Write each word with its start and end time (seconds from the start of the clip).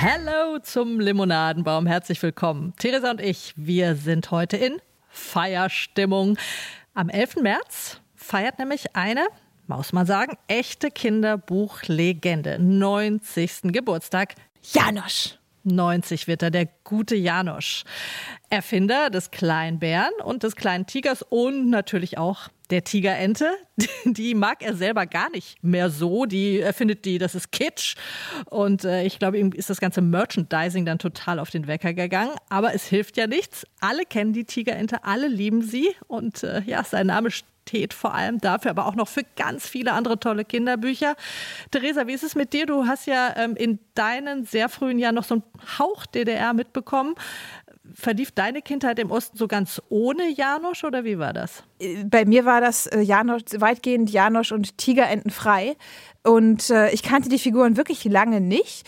Hallo 0.00 0.58
zum 0.58 0.98
Limonadenbaum, 0.98 1.86
herzlich 1.86 2.20
willkommen. 2.24 2.74
Theresa 2.76 3.12
und 3.12 3.20
ich, 3.20 3.52
wir 3.54 3.94
sind 3.94 4.32
heute 4.32 4.56
in 4.56 4.82
Feierstimmung. 5.08 6.36
Am 6.94 7.08
11. 7.08 7.36
März 7.36 8.00
feiert 8.16 8.58
nämlich 8.58 8.96
eine, 8.96 9.28
muss 9.68 9.92
man 9.92 10.06
sagen, 10.06 10.36
echte 10.48 10.90
Kinderbuchlegende. 10.90 12.58
90. 12.58 13.72
Geburtstag. 13.72 14.34
Janosch. 14.72 15.38
90 15.64 16.28
wird 16.28 16.42
er, 16.42 16.50
der 16.50 16.68
gute 16.84 17.16
Janosch. 17.16 17.84
Erfinder 18.50 19.10
des 19.10 19.30
kleinen 19.30 19.78
Bären 19.78 20.12
und 20.24 20.42
des 20.42 20.56
kleinen 20.56 20.86
Tigers 20.86 21.22
und 21.22 21.70
natürlich 21.70 22.18
auch 22.18 22.48
der 22.70 22.84
Tigerente. 22.84 23.50
Die 24.04 24.34
mag 24.34 24.62
er 24.62 24.74
selber 24.74 25.06
gar 25.06 25.30
nicht 25.30 25.62
mehr 25.62 25.90
so. 25.90 26.26
Die 26.26 26.60
er 26.60 26.72
findet 26.72 27.04
die, 27.04 27.18
das 27.18 27.34
ist 27.34 27.52
Kitsch. 27.52 27.96
Und 28.46 28.84
äh, 28.84 29.04
ich 29.04 29.18
glaube, 29.18 29.38
ihm 29.38 29.52
ist 29.52 29.70
das 29.70 29.80
ganze 29.80 30.00
Merchandising 30.00 30.84
dann 30.84 30.98
total 30.98 31.38
auf 31.38 31.50
den 31.50 31.66
Wecker 31.66 31.94
gegangen. 31.94 32.34
Aber 32.48 32.74
es 32.74 32.86
hilft 32.86 33.16
ja 33.16 33.26
nichts. 33.26 33.66
Alle 33.80 34.04
kennen 34.04 34.32
die 34.32 34.44
Tigerente, 34.44 35.04
alle 35.04 35.28
lieben 35.28 35.62
sie. 35.62 35.94
Und 36.08 36.42
äh, 36.42 36.62
ja, 36.62 36.82
sein 36.82 37.06
Name 37.06 37.30
steht 37.68 37.94
vor 37.94 38.14
allem 38.14 38.38
dafür, 38.38 38.70
aber 38.70 38.86
auch 38.86 38.94
noch 38.94 39.08
für 39.08 39.22
ganz 39.36 39.66
viele 39.66 39.92
andere 39.92 40.18
tolle 40.18 40.44
Kinderbücher. 40.44 41.16
Theresa, 41.70 42.06
wie 42.06 42.12
ist 42.12 42.24
es 42.24 42.34
mit 42.34 42.52
dir? 42.52 42.66
Du 42.66 42.86
hast 42.86 43.06
ja 43.06 43.34
ähm, 43.36 43.56
in 43.56 43.78
deinen 43.94 44.44
sehr 44.44 44.68
frühen 44.68 44.98
Jahren 44.98 45.14
noch 45.14 45.24
so 45.24 45.36
einen 45.36 45.44
Hauch 45.78 46.06
DDR 46.06 46.52
mitbekommen. 46.52 47.14
Verlief 47.94 48.30
deine 48.30 48.62
Kindheit 48.62 48.98
im 48.98 49.10
Osten 49.10 49.36
so 49.36 49.48
ganz 49.48 49.80
ohne 49.88 50.28
Janosch 50.30 50.84
oder 50.84 51.04
wie 51.04 51.18
war 51.18 51.32
das? 51.32 51.64
Bei 52.06 52.24
mir 52.24 52.44
war 52.44 52.60
das 52.60 52.86
äh, 52.86 53.00
Janosch, 53.00 53.42
weitgehend 53.56 54.10
Janosch 54.10 54.52
und 54.52 54.78
Tigerenten 54.78 55.30
frei. 55.30 55.76
Und 56.22 56.70
äh, 56.70 56.90
ich 56.90 57.02
kannte 57.02 57.28
die 57.28 57.38
Figuren 57.38 57.76
wirklich 57.76 58.04
lange 58.04 58.40
nicht. 58.40 58.86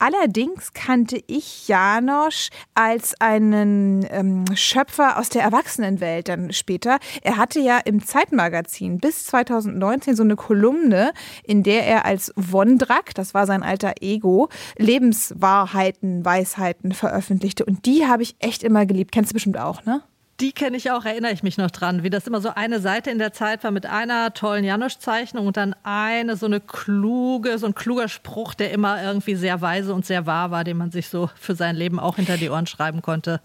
Allerdings 0.00 0.72
kannte 0.72 1.22
ich 1.26 1.68
Janosch 1.68 2.48
als 2.74 3.14
einen 3.20 4.06
ähm, 4.10 4.46
Schöpfer 4.54 5.18
aus 5.18 5.28
der 5.28 5.42
Erwachsenenwelt 5.42 6.28
dann 6.28 6.54
später. 6.54 6.98
Er 7.22 7.36
hatte 7.36 7.60
ja 7.60 7.76
im 7.78 8.04
Zeitmagazin 8.04 8.98
bis 8.98 9.26
2019 9.26 10.16
so 10.16 10.22
eine 10.22 10.36
Kolumne, 10.36 11.12
in 11.44 11.62
der 11.62 11.86
er 11.86 12.06
als 12.06 12.32
Wondrak, 12.34 13.14
das 13.14 13.34
war 13.34 13.44
sein 13.44 13.62
alter 13.62 13.92
Ego, 14.00 14.48
Lebenswahrheiten, 14.78 16.24
Weisheiten 16.24 16.92
veröffentlichte. 16.92 17.66
Und 17.66 17.84
die 17.84 18.06
habe 18.06 18.22
ich 18.22 18.36
echt 18.38 18.62
immer 18.62 18.86
geliebt. 18.86 19.12
Kennst 19.12 19.32
du 19.32 19.34
bestimmt 19.34 19.58
auch, 19.58 19.84
ne? 19.84 20.02
Die 20.40 20.52
kenne 20.52 20.78
ich 20.78 20.90
auch, 20.90 21.04
erinnere 21.04 21.32
ich 21.32 21.42
mich 21.42 21.58
noch 21.58 21.70
dran, 21.70 22.02
wie 22.02 22.08
das 22.08 22.26
immer 22.26 22.40
so 22.40 22.48
eine 22.54 22.80
Seite 22.80 23.10
in 23.10 23.18
der 23.18 23.34
Zeit 23.34 23.62
war 23.62 23.70
mit 23.70 23.84
einer 23.84 24.32
tollen 24.32 24.64
Janosch-Zeichnung 24.64 25.46
und 25.46 25.58
dann 25.58 25.76
eine 25.82 26.34
so 26.36 26.46
eine 26.46 26.60
kluge, 26.60 27.58
so 27.58 27.66
ein 27.66 27.74
kluger 27.74 28.08
Spruch, 28.08 28.54
der 28.54 28.70
immer 28.70 29.02
irgendwie 29.02 29.34
sehr 29.34 29.60
weise 29.60 29.92
und 29.92 30.06
sehr 30.06 30.24
wahr 30.24 30.50
war, 30.50 30.64
den 30.64 30.78
man 30.78 30.90
sich 30.90 31.08
so 31.08 31.28
für 31.34 31.54
sein 31.54 31.76
Leben 31.76 32.00
auch 32.00 32.16
hinter 32.16 32.38
die 32.38 32.48
Ohren 32.48 32.66
schreiben 32.66 33.02
konnte. 33.02 33.42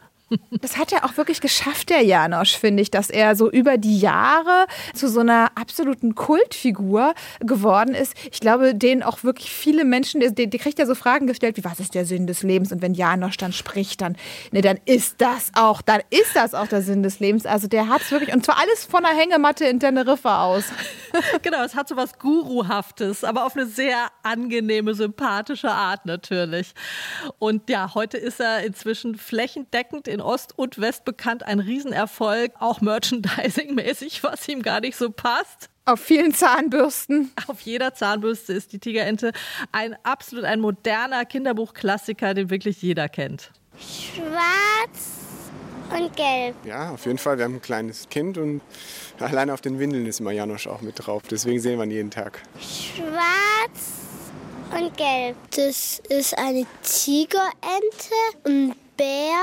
Das 0.61 0.77
hat 0.77 0.91
er 0.91 1.05
auch 1.05 1.17
wirklich 1.17 1.39
geschafft, 1.39 1.89
der 1.89 2.01
Janosch, 2.01 2.57
finde 2.57 2.81
ich, 2.81 2.89
dass 2.89 3.09
er 3.09 3.35
so 3.35 3.49
über 3.49 3.77
die 3.77 3.99
Jahre 3.99 4.65
zu 4.93 5.07
so 5.07 5.19
einer 5.19 5.51
absoluten 5.55 6.15
Kultfigur 6.15 7.13
geworden 7.41 7.93
ist. 7.93 8.13
Ich 8.31 8.39
glaube, 8.39 8.73
den 8.73 9.03
auch 9.03 9.23
wirklich 9.23 9.51
viele 9.51 9.85
Menschen, 9.85 10.21
die, 10.21 10.49
die 10.49 10.57
kriegt 10.57 10.79
ja 10.79 10.85
so 10.87 10.95
Fragen 10.95 11.27
gestellt, 11.27 11.57
wie 11.57 11.63
was 11.63 11.79
ist 11.79 11.93
der 11.93 12.05
Sinn 12.05 12.25
des 12.25 12.41
Lebens? 12.41 12.71
Und 12.71 12.81
wenn 12.81 12.95
Janosch 12.95 13.37
dann 13.37 13.53
spricht, 13.53 14.01
dann, 14.01 14.17
ne, 14.51 14.61
dann 14.61 14.79
ist 14.85 15.21
das 15.21 15.51
auch, 15.53 15.81
dann 15.81 16.01
ist 16.09 16.35
das 16.35 16.55
auch 16.55 16.67
der 16.67 16.81
Sinn 16.81 17.03
des 17.03 17.19
Lebens. 17.19 17.45
Also 17.45 17.67
der 17.67 17.87
hat 17.87 18.01
es 18.01 18.11
wirklich, 18.11 18.33
und 18.33 18.43
zwar 18.43 18.57
alles 18.59 18.85
von 18.85 19.03
der 19.03 19.13
Hängematte 19.13 19.65
in 19.65 19.79
Teneriffa 19.79 20.43
aus. 20.43 20.65
genau, 21.43 21.63
es 21.63 21.75
hat 21.75 21.87
so 21.87 21.95
was 21.95 22.17
Guruhaftes, 22.17 23.23
aber 23.23 23.45
auf 23.45 23.55
eine 23.55 23.67
sehr 23.67 24.07
angenehme, 24.23 24.95
sympathische 24.95 25.69
Art 25.69 26.05
natürlich. 26.05 26.73
Und 27.37 27.69
ja, 27.69 27.93
heute 27.93 28.17
ist 28.17 28.39
er 28.39 28.63
inzwischen 28.63 29.15
flächendeckend 29.15 30.07
in 30.07 30.14
Ost 30.21 30.57
und 30.57 30.79
West 30.79 31.05
bekannt, 31.05 31.43
ein 31.43 31.59
Riesenerfolg, 31.59 32.53
auch 32.59 32.81
merchandising-mäßig, 32.81 34.23
was 34.23 34.47
ihm 34.47 34.61
gar 34.61 34.81
nicht 34.81 34.97
so 34.97 35.09
passt. 35.09 35.69
Auf 35.85 35.99
vielen 35.99 36.33
Zahnbürsten. 36.33 37.31
Auf 37.47 37.61
jeder 37.61 37.93
Zahnbürste 37.93 38.53
ist 38.53 38.73
die 38.73 38.79
Tigerente 38.79 39.31
ein 39.71 39.95
absolut 40.03 40.45
ein 40.45 40.59
moderner 40.59 41.25
Kinderbuchklassiker, 41.25 42.33
den 42.33 42.49
wirklich 42.49 42.81
jeder 42.81 43.07
kennt. 43.07 43.51
Schwarz 43.77 45.15
und 45.95 46.15
gelb. 46.15 46.55
Ja, 46.65 46.91
auf 46.91 47.05
jeden 47.05 47.19
Fall. 47.19 47.37
Wir 47.37 47.45
haben 47.45 47.55
ein 47.55 47.61
kleines 47.61 48.09
Kind 48.09 48.37
und 48.37 48.61
alleine 49.19 49.53
auf 49.53 49.61
den 49.61 49.77
Windeln 49.77 50.05
ist 50.07 50.19
immer 50.19 50.31
Janosch 50.31 50.67
auch 50.67 50.81
mit 50.81 51.05
drauf. 51.05 51.21
Deswegen 51.29 51.59
sehen 51.59 51.77
wir 51.77 51.85
ihn 51.85 51.91
jeden 51.91 52.11
Tag. 52.11 52.41
Schwarz 52.59 54.05
und 54.71 54.97
gelb. 54.97 55.35
Das 55.55 56.01
ist 56.09 56.37
eine 56.37 56.65
Tigerente 56.81 57.55
und 58.43 58.75
Bär 58.97 59.35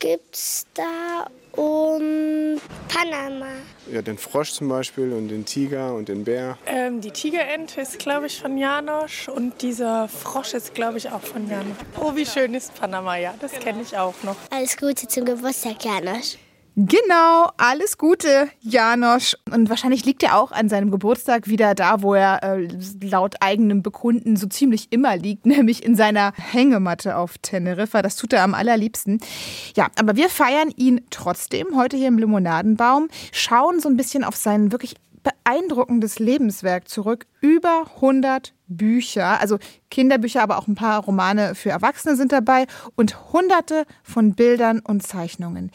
gibt's 0.00 0.66
da 0.74 1.26
und 1.52 2.60
Panama. 2.88 3.46
Ja, 3.92 4.02
den 4.02 4.18
Frosch 4.18 4.52
zum 4.52 4.68
Beispiel 4.68 5.12
und 5.12 5.28
den 5.28 5.44
Tiger 5.44 5.94
und 5.94 6.08
den 6.08 6.24
Bär. 6.24 6.58
Ähm, 6.66 7.00
die 7.00 7.10
Tigerente 7.10 7.80
ist, 7.80 7.98
glaube 7.98 8.26
ich, 8.26 8.40
von 8.40 8.58
Janosch 8.58 9.28
und 9.28 9.62
dieser 9.62 10.08
Frosch 10.08 10.54
ist, 10.54 10.74
glaube 10.74 10.98
ich, 10.98 11.10
auch 11.10 11.22
von 11.22 11.48
Janosch. 11.48 11.76
Oh, 12.00 12.14
wie 12.16 12.26
schön 12.26 12.54
ist 12.54 12.74
Panama, 12.74 13.16
ja, 13.16 13.34
das 13.40 13.52
genau. 13.52 13.64
kenne 13.64 13.82
ich 13.82 13.96
auch 13.96 14.14
noch. 14.24 14.36
Alles 14.50 14.76
Gute 14.76 15.06
zum 15.06 15.24
Geburtstag, 15.24 15.84
Janosch. 15.84 16.36
Genau, 16.80 17.50
alles 17.56 17.98
Gute, 17.98 18.50
Janosch. 18.60 19.36
Und 19.50 19.68
wahrscheinlich 19.68 20.04
liegt 20.04 20.22
er 20.22 20.38
auch 20.38 20.52
an 20.52 20.68
seinem 20.68 20.92
Geburtstag 20.92 21.48
wieder 21.48 21.74
da, 21.74 22.02
wo 22.02 22.14
er 22.14 22.40
äh, 22.44 22.68
laut 23.02 23.34
eigenem 23.40 23.82
Bekunden 23.82 24.36
so 24.36 24.46
ziemlich 24.46 24.92
immer 24.92 25.16
liegt, 25.16 25.44
nämlich 25.46 25.82
in 25.82 25.96
seiner 25.96 26.32
Hängematte 26.36 27.16
auf 27.16 27.36
Teneriffa. 27.38 28.00
Das 28.00 28.14
tut 28.14 28.32
er 28.32 28.44
am 28.44 28.54
allerliebsten. 28.54 29.18
Ja, 29.74 29.88
aber 29.98 30.14
wir 30.14 30.28
feiern 30.28 30.70
ihn 30.76 31.00
trotzdem 31.10 31.74
heute 31.74 31.96
hier 31.96 32.06
im 32.06 32.18
Limonadenbaum, 32.18 33.08
schauen 33.32 33.80
so 33.80 33.88
ein 33.88 33.96
bisschen 33.96 34.22
auf 34.22 34.36
sein 34.36 34.70
wirklich 34.70 34.94
beeindruckendes 35.24 36.20
Lebenswerk 36.20 36.88
zurück. 36.88 37.26
Über 37.40 37.86
100 37.96 38.54
Bücher, 38.68 39.40
also 39.40 39.58
Kinderbücher, 39.90 40.44
aber 40.44 40.58
auch 40.58 40.68
ein 40.68 40.76
paar 40.76 41.02
Romane 41.02 41.56
für 41.56 41.70
Erwachsene 41.70 42.14
sind 42.14 42.30
dabei 42.30 42.68
und 42.94 43.32
hunderte 43.32 43.84
von 44.04 44.34
Bildern 44.34 44.78
und 44.78 45.02
Zeichnungen. 45.02 45.72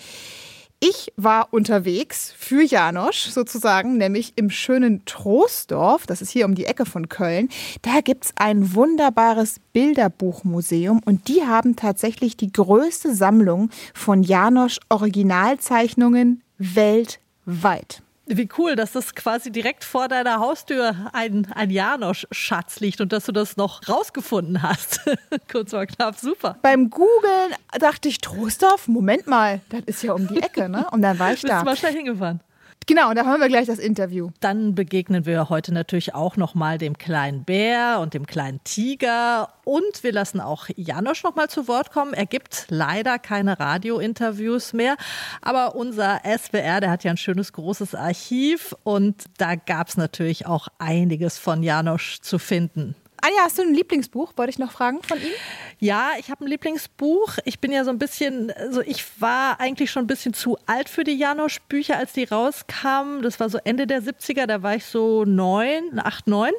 Ich 0.85 1.13
war 1.15 1.47
unterwegs 1.53 2.33
für 2.37 2.61
Janosch 2.61 3.29
sozusagen, 3.29 3.95
nämlich 3.95 4.33
im 4.35 4.49
schönen 4.49 5.05
Troisdorf, 5.05 6.05
das 6.05 6.21
ist 6.21 6.29
hier 6.29 6.43
um 6.43 6.55
die 6.55 6.65
Ecke 6.65 6.85
von 6.85 7.07
Köln. 7.07 7.47
Da 7.83 8.01
gibt 8.01 8.25
es 8.25 8.33
ein 8.35 8.75
wunderbares 8.75 9.61
Bilderbuchmuseum 9.71 10.99
und 11.05 11.29
die 11.29 11.43
haben 11.43 11.77
tatsächlich 11.77 12.35
die 12.35 12.51
größte 12.51 13.15
Sammlung 13.15 13.69
von 13.93 14.23
Janosch 14.23 14.81
Originalzeichnungen 14.89 16.41
weltweit. 16.57 18.01
Wie 18.25 18.47
cool, 18.57 18.75
dass 18.77 18.93
das 18.93 19.15
quasi 19.15 19.51
direkt 19.51 19.83
vor 19.83 20.07
deiner 20.07 20.39
Haustür 20.39 20.95
ein, 21.11 21.47
ein 21.53 21.69
Janosch-Schatz 21.69 22.79
liegt 22.79 23.01
und 23.01 23.11
dass 23.11 23.25
du 23.25 23.33
das 23.33 23.57
noch 23.57 23.87
rausgefunden 23.89 24.61
hast. 24.61 25.01
Kurz 25.51 25.73
mal 25.73 25.85
knapp, 25.85 26.17
super. 26.17 26.57
Beim 26.61 26.89
Googlen 26.89 27.53
dachte 27.79 28.07
ich, 28.07 28.19
Trostorf, 28.19 28.87
Moment 28.87 29.27
mal, 29.27 29.59
das 29.69 29.81
ist 29.87 30.03
ja 30.03 30.13
um 30.13 30.27
die 30.27 30.41
Ecke, 30.41 30.69
ne? 30.69 30.87
Und 30.91 31.01
dann 31.01 31.19
war 31.19 31.33
ich 31.33 31.41
da. 31.41 31.47
Bist 31.47 31.61
du 31.61 31.65
mal 31.65 31.75
schnell 31.75 31.93
hingefahren? 31.93 32.39
Genau, 32.85 33.09
und 33.09 33.15
da 33.15 33.25
haben 33.25 33.39
wir 33.39 33.47
gleich 33.47 33.67
das 33.67 33.79
Interview. 33.79 34.31
Dann 34.41 34.75
begegnen 34.75 35.25
wir 35.25 35.49
heute 35.49 35.73
natürlich 35.73 36.13
auch 36.13 36.35
noch 36.35 36.53
mal 36.53 36.77
dem 36.77 36.97
kleinen 36.97 37.45
Bär 37.45 37.99
und 38.01 38.13
dem 38.13 38.25
kleinen 38.25 38.61
Tiger 38.63 39.53
und 39.63 40.03
wir 40.03 40.11
lassen 40.11 40.41
auch 40.41 40.67
Janosch 40.75 41.23
noch 41.23 41.35
mal 41.35 41.49
zu 41.49 41.67
Wort 41.67 41.91
kommen. 41.91 42.13
Er 42.13 42.25
gibt 42.25 42.65
leider 42.69 43.19
keine 43.19 43.59
Radiointerviews 43.59 44.73
mehr, 44.73 44.97
aber 45.41 45.75
unser 45.75 46.21
SWR, 46.25 46.81
der 46.81 46.91
hat 46.91 47.03
ja 47.03 47.11
ein 47.11 47.17
schönes 47.17 47.53
großes 47.53 47.95
Archiv 47.95 48.75
und 48.83 49.23
da 49.37 49.55
gab 49.55 49.87
es 49.87 49.97
natürlich 49.97 50.45
auch 50.45 50.67
einiges 50.77 51.37
von 51.37 51.63
Janosch 51.63 52.19
zu 52.21 52.37
finden. 52.37 52.95
Anja, 53.21 53.43
hast 53.45 53.57
du 53.57 53.61
ein 53.61 53.73
Lieblingsbuch? 53.73 54.33
Wollte 54.35 54.49
ich 54.49 54.59
noch 54.59 54.73
fragen 54.73 55.01
von 55.01 55.17
ihm? 55.17 55.31
Ja, 55.79 56.11
ich 56.19 56.29
habe 56.29 56.45
ein 56.45 56.47
Lieblingsbuch. 56.47 57.37
Ich 57.45 57.59
bin 57.59 57.71
ja 57.71 57.83
so 57.83 57.89
ein 57.89 57.99
bisschen, 57.99 58.51
also 58.51 58.81
ich 58.81 59.03
war 59.21 59.59
eigentlich 59.59 59.91
schon 59.91 60.03
ein 60.03 60.07
bisschen 60.07 60.33
zu 60.33 60.57
alt 60.65 60.89
für 60.89 61.03
die 61.03 61.15
Janosch-Bücher, 61.17 61.97
als 61.97 62.13
die 62.13 62.23
rauskamen. 62.23 63.21
Das 63.21 63.39
war 63.39 63.49
so 63.49 63.57
Ende 63.63 63.87
der 63.87 64.01
70er, 64.01 64.45
da 64.45 64.63
war 64.63 64.75
ich 64.75 64.85
so 64.85 65.25
neun, 65.25 65.99
acht, 65.99 66.27
neun. 66.27 66.51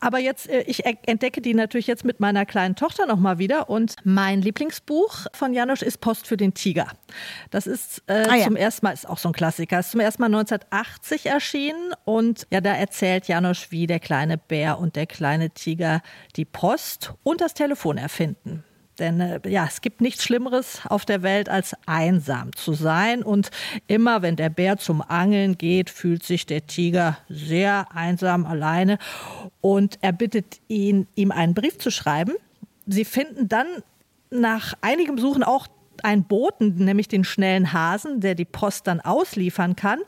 Aber 0.00 0.18
jetzt, 0.18 0.48
äh, 0.48 0.62
ich 0.66 0.84
entdecke 0.84 1.40
die 1.40 1.54
natürlich 1.54 1.86
jetzt 1.86 2.04
mit 2.04 2.20
meiner 2.20 2.46
kleinen 2.46 2.76
Tochter 2.76 3.06
nochmal 3.06 3.38
wieder. 3.38 3.70
Und 3.70 3.96
mein 4.04 4.42
Lieblingsbuch 4.42 5.26
von 5.32 5.54
Janosch 5.54 5.82
ist 5.82 6.00
Post 6.00 6.26
für 6.26 6.36
den 6.36 6.54
Tiger. 6.54 6.88
Das 7.50 7.66
ist 7.66 8.02
äh, 8.06 8.24
ah, 8.28 8.36
ja. 8.36 8.44
zum 8.44 8.56
ersten 8.56 8.86
Mal, 8.86 8.92
ist 8.92 9.08
auch 9.08 9.18
so 9.18 9.28
ein 9.28 9.32
Klassiker, 9.32 9.80
ist 9.80 9.92
zum 9.92 10.00
ersten 10.00 10.22
Mal 10.22 10.26
1980 10.26 11.26
erschienen. 11.26 11.92
Und 12.04 12.46
ja, 12.50 12.60
da 12.60 12.72
erzählt 12.74 13.28
Janosch, 13.28 13.70
wie 13.70 13.86
der 13.86 14.00
kleine 14.00 14.38
Bär 14.38 14.78
und 14.78 14.96
der 14.96 15.06
kleine 15.06 15.50
Tiger 15.50 16.02
die 16.36 16.44
Post 16.44 17.14
und 17.22 17.40
das 17.40 17.54
Telefon 17.54 17.98
erfinden. 17.98 18.51
Denn 18.98 19.20
äh, 19.20 19.40
ja, 19.48 19.66
es 19.66 19.80
gibt 19.80 20.00
nichts 20.00 20.24
Schlimmeres 20.24 20.82
auf 20.88 21.04
der 21.04 21.22
Welt, 21.22 21.48
als 21.48 21.74
einsam 21.86 22.54
zu 22.54 22.74
sein. 22.74 23.22
Und 23.22 23.50
immer 23.86 24.22
wenn 24.22 24.36
der 24.36 24.50
Bär 24.50 24.76
zum 24.76 25.02
Angeln 25.02 25.56
geht, 25.58 25.90
fühlt 25.90 26.22
sich 26.24 26.46
der 26.46 26.66
Tiger 26.66 27.18
sehr 27.28 27.86
einsam 27.94 28.46
alleine. 28.46 28.98
Und 29.60 29.98
er 30.02 30.12
bittet 30.12 30.60
ihn, 30.68 31.06
ihm 31.14 31.30
einen 31.30 31.54
Brief 31.54 31.78
zu 31.78 31.90
schreiben. 31.90 32.34
Sie 32.86 33.04
finden 33.04 33.48
dann 33.48 33.66
nach 34.30 34.74
einigem 34.80 35.18
Suchen 35.18 35.42
auch 35.42 35.66
einen 36.02 36.24
Boten, 36.24 36.76
nämlich 36.76 37.08
den 37.08 37.24
schnellen 37.24 37.72
Hasen, 37.72 38.20
der 38.20 38.34
die 38.34 38.44
Post 38.44 38.86
dann 38.86 39.00
ausliefern 39.00 39.76
kann. 39.76 40.00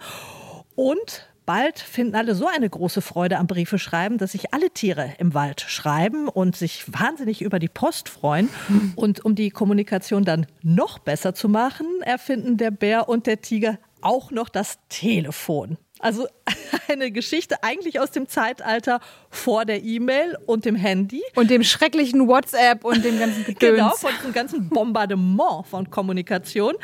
Und 0.75 1.28
Bald 1.46 1.79
finden 1.79 2.14
alle 2.14 2.35
so 2.35 2.46
eine 2.46 2.69
große 2.69 3.02
Freude 3.02 3.38
am 3.38 3.46
Briefeschreiben, 3.46 4.17
dass 4.19 4.32
sich 4.32 4.55
alle 4.55 4.70
Tiere 4.70 5.12
im 5.19 5.35
Wald 5.35 5.61
schreiben 5.61 6.29
und 6.29 6.56
sich 6.56 6.85
wahnsinnig 6.93 7.43
über 7.43 7.58
die 7.58 7.69
Post 7.69 8.08
freuen. 8.08 8.49
Und 8.96 9.25
um 9.25 9.35
die 9.35 9.50
Kommunikation 9.50 10.25
dann 10.25 10.46
noch 10.62 10.99
besser 10.99 11.35
zu 11.35 11.49
machen, 11.49 11.87
erfinden 12.02 12.56
der 12.56 12.70
Bär 12.70 13.08
und 13.08 13.26
der 13.26 13.43
Tiger 13.43 13.79
auch 14.00 14.31
noch 14.31 14.49
das 14.49 14.79
Telefon. 14.88 15.76
Also 16.04 16.28
eine 16.88 17.10
Geschichte 17.10 17.62
eigentlich 17.62 17.98
aus 17.98 18.10
dem 18.10 18.28
Zeitalter 18.28 19.00
vor 19.30 19.64
der 19.64 19.82
E-Mail 19.82 20.36
und 20.44 20.66
dem 20.66 20.76
Handy. 20.76 21.22
Und 21.34 21.48
dem 21.48 21.64
schrecklichen 21.64 22.28
WhatsApp 22.28 22.84
und 22.84 23.02
dem 23.02 23.18
ganzen 23.18 23.42
Gedöns. 23.46 23.78
Genau, 23.78 23.90
von 23.96 24.10
diesem 24.18 24.32
ganzen 24.34 24.68
Bombardement 24.68 25.66
von 25.66 25.88
Kommunikation. 25.88 26.74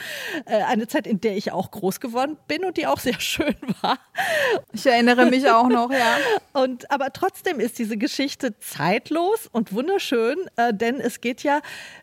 Äh, 0.47 0.63
eine 0.63 0.89
Zeit, 0.89 1.07
in 1.07 1.21
der 1.21 1.37
ich 1.37 1.53
auch 1.53 1.71
groß 1.71 2.01
geworden 2.01 2.39
bin 2.49 2.65
und 2.65 2.79
die 2.79 2.87
auch 2.87 2.99
sehr 2.99 3.13
schön 3.21 3.57
war. 3.83 3.99
Ich 4.73 4.87
erinnere 4.87 5.27
mich 5.27 5.47
auch 5.51 5.69
noch, 5.69 5.91
ja. 5.91 6.17
Und, 6.53 6.91
aber 6.91 7.13
trotzdem 7.13 7.61
ist 7.61 7.79
diese 7.79 7.97
Geschichte 7.97 8.59
zeitlos 8.59 9.49
und 9.53 9.73
wunderschön, 9.73 10.37
äh, 10.57 10.75
denn 10.75 11.01
es 11.01 11.21
geht 11.21 11.43
ja 11.43 11.61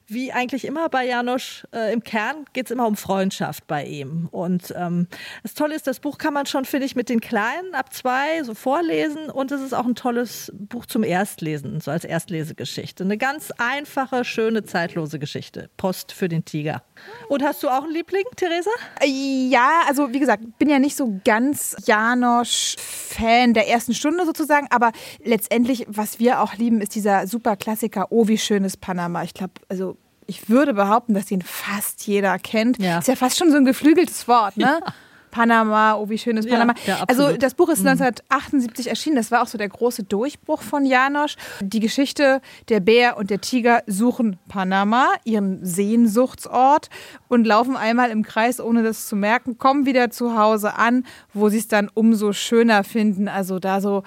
wie 0.07 0.31
eigentlich 0.31 0.65
immer 0.65 0.87
bei 0.89 1.05
Janosch, 1.05 1.65
äh, 1.73 1.91
im 1.91 2.03
Kern 2.03 2.45
geht 2.53 2.67
es 2.67 2.71
immer 2.71 2.87
um 2.87 2.95
Freundschaft 2.95 3.67
bei 3.67 3.85
ihm. 3.85 4.27
Und 4.31 4.73
ähm, 4.75 5.07
das 5.43 5.53
Tolle 5.53 5.75
ist, 5.75 5.85
das 5.85 5.99
Buch 5.99 6.17
kann 6.17 6.33
man 6.33 6.45
schon, 6.45 6.63
finde 6.63 6.85
ich, 6.85 6.95
mit 6.95 7.09
den 7.09 7.19
Kleinen 7.19 7.75
ab 7.75 7.93
zwei 7.93 8.41
so 8.43 8.53
vorlesen. 8.53 9.29
Und 9.29 9.51
es 9.51 9.61
ist 9.61 9.73
auch 9.73 9.85
ein 9.85 9.95
tolles 9.95 10.51
Buch 10.55 10.85
zum 10.85 11.03
Erstlesen, 11.03 11.81
so 11.81 11.91
als 11.91 12.05
Erstlesegeschichte. 12.05 13.03
Eine 13.03 13.17
ganz 13.17 13.51
einfache, 13.57 14.23
schöne, 14.23 14.63
zeitlose 14.63 15.19
Geschichte. 15.19 15.69
Post 15.75 16.13
für 16.13 16.29
den 16.29 16.45
Tiger. 16.45 16.83
Und 17.27 17.43
hast 17.43 17.61
du 17.63 17.69
auch 17.69 17.83
einen 17.83 17.93
Liebling, 17.93 18.23
Theresa? 18.37 18.71
Ja, 19.03 19.81
also 19.87 20.13
wie 20.13 20.19
gesagt, 20.19 20.57
bin 20.57 20.69
ja 20.69 20.79
nicht 20.79 20.95
so 20.95 21.19
ganz 21.25 21.75
Janosch-Fan 21.85 23.53
der 23.53 23.67
ersten 23.67 23.93
Stunde 23.93 24.25
sozusagen, 24.25 24.36
aber 24.69 24.91
letztendlich, 25.23 25.85
was 25.89 26.19
wir 26.19 26.41
auch 26.41 26.55
lieben, 26.55 26.81
ist 26.81 26.95
dieser 26.95 27.27
super 27.27 27.55
Klassiker, 27.55 28.07
oh, 28.09 28.27
wie 28.27 28.37
schön 28.37 28.63
ist 28.63 28.81
Panama. 28.81 29.23
Ich 29.23 29.33
glaube, 29.33 29.53
also 29.69 29.97
ich 30.27 30.49
würde 30.49 30.73
behaupten, 30.73 31.13
dass 31.13 31.25
den 31.25 31.41
fast 31.41 32.05
jeder 32.05 32.37
kennt. 32.37 32.77
Ja. 32.79 32.99
Ist 32.99 33.07
ja 33.07 33.15
fast 33.15 33.37
schon 33.37 33.51
so 33.51 33.57
ein 33.57 33.65
geflügeltes 33.65 34.27
Wort, 34.27 34.57
ne? 34.57 34.81
Ja. 34.85 34.93
Panama, 35.31 35.95
oh 35.95 36.09
wie 36.09 36.17
schön 36.17 36.37
ist 36.37 36.49
Panama. 36.49 36.73
Ja, 36.85 36.97
ja, 36.97 37.03
also 37.07 37.35
das 37.37 37.53
Buch 37.53 37.69
ist 37.69 37.85
1978 37.85 38.85
mhm. 38.85 38.89
erschienen, 38.89 39.15
das 39.15 39.31
war 39.31 39.41
auch 39.41 39.47
so 39.47 39.57
der 39.57 39.69
große 39.69 40.03
Durchbruch 40.03 40.61
von 40.61 40.85
Janosch. 40.85 41.35
Die 41.61 41.79
Geschichte, 41.79 42.41
der 42.69 42.79
Bär 42.79 43.17
und 43.17 43.29
der 43.29 43.41
Tiger 43.41 43.83
suchen 43.87 44.37
Panama, 44.47 45.07
ihren 45.23 45.63
Sehnsuchtsort 45.65 46.89
und 47.27 47.45
laufen 47.45 47.75
einmal 47.75 48.09
im 48.09 48.23
Kreis, 48.23 48.59
ohne 48.59 48.83
das 48.83 49.07
zu 49.07 49.15
merken, 49.15 49.57
kommen 49.57 49.85
wieder 49.85 50.09
zu 50.09 50.37
Hause 50.37 50.75
an, 50.75 51.05
wo 51.33 51.49
sie 51.49 51.57
es 51.57 51.67
dann 51.67 51.89
umso 51.93 52.33
schöner 52.33 52.83
finden. 52.83 53.27
Also 53.27 53.59
da 53.59 53.81
so, 53.81 54.03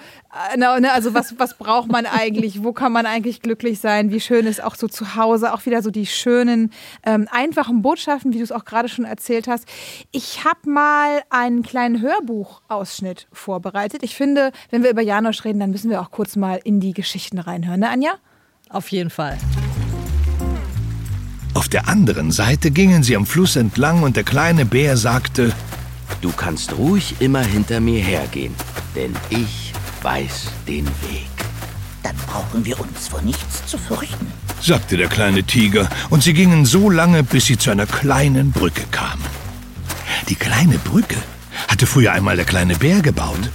äh, 0.53 0.57
ne, 0.57 0.91
also 0.91 1.13
was, 1.13 1.37
was 1.39 1.57
braucht 1.57 1.89
man 1.89 2.05
eigentlich, 2.05 2.63
wo 2.63 2.73
kann 2.73 2.91
man 2.91 3.05
eigentlich 3.05 3.41
glücklich 3.41 3.79
sein, 3.79 4.11
wie 4.11 4.19
schön 4.19 4.45
ist 4.45 4.63
auch 4.63 4.75
so 4.75 4.87
zu 4.87 5.15
Hause, 5.15 5.53
auch 5.53 5.65
wieder 5.65 5.81
so 5.81 5.91
die 5.91 6.05
schönen, 6.05 6.71
ähm, 7.03 7.27
einfachen 7.31 7.81
Botschaften, 7.81 8.33
wie 8.33 8.37
du 8.37 8.43
es 8.43 8.51
auch 8.51 8.65
gerade 8.65 8.89
schon 8.89 9.05
erzählt 9.05 9.47
hast. 9.47 9.65
Ich 10.11 10.43
habe 10.43 10.69
mal 10.69 11.10
einen 11.29 11.63
kleinen 11.63 12.01
Hörbuchausschnitt 12.01 13.27
vorbereitet. 13.31 14.03
Ich 14.03 14.15
finde, 14.15 14.51
wenn 14.69 14.83
wir 14.83 14.89
über 14.89 15.01
Janosch 15.01 15.43
reden, 15.45 15.59
dann 15.59 15.71
müssen 15.71 15.89
wir 15.89 16.01
auch 16.01 16.11
kurz 16.11 16.35
mal 16.35 16.59
in 16.63 16.79
die 16.79 16.93
Geschichten 16.93 17.39
reinhören, 17.39 17.79
ne, 17.81 17.89
Anja? 17.89 18.11
Auf 18.69 18.89
jeden 18.89 19.09
Fall. 19.09 19.37
Auf 21.53 21.67
der 21.67 21.87
anderen 21.89 22.31
Seite 22.31 22.71
gingen 22.71 23.03
sie 23.03 23.15
am 23.15 23.25
Fluss 23.25 23.55
entlang 23.55 24.03
und 24.03 24.15
der 24.15 24.23
kleine 24.23 24.65
Bär 24.65 24.95
sagte: 24.95 25.51
Du 26.21 26.31
kannst 26.31 26.77
ruhig 26.77 27.15
immer 27.19 27.41
hinter 27.41 27.79
mir 27.79 28.01
hergehen, 28.01 28.55
denn 28.95 29.13
ich 29.29 29.73
weiß 30.01 30.51
den 30.67 30.87
Weg. 30.87 31.27
Dann 32.03 32.15
brauchen 32.27 32.65
wir 32.65 32.79
uns 32.79 33.09
vor 33.09 33.21
nichts 33.21 33.65
zu 33.65 33.77
fürchten, 33.77 34.27
sagte 34.61 34.97
der 34.97 35.07
kleine 35.07 35.43
Tiger, 35.43 35.89
und 36.09 36.23
sie 36.23 36.33
gingen 36.33 36.65
so 36.65 36.89
lange, 36.89 37.23
bis 37.23 37.45
sie 37.45 37.57
zu 37.57 37.69
einer 37.69 37.85
kleinen 37.85 38.51
Brücke 38.51 38.83
kamen. 38.89 39.40
Die 40.29 40.35
kleine 40.35 40.77
Brücke 40.77 41.17
hatte 41.67 41.85
früher 41.85 42.13
einmal 42.13 42.35
der 42.35 42.45
kleine 42.45 42.75
Bär 42.75 43.01
gebaut. 43.01 43.49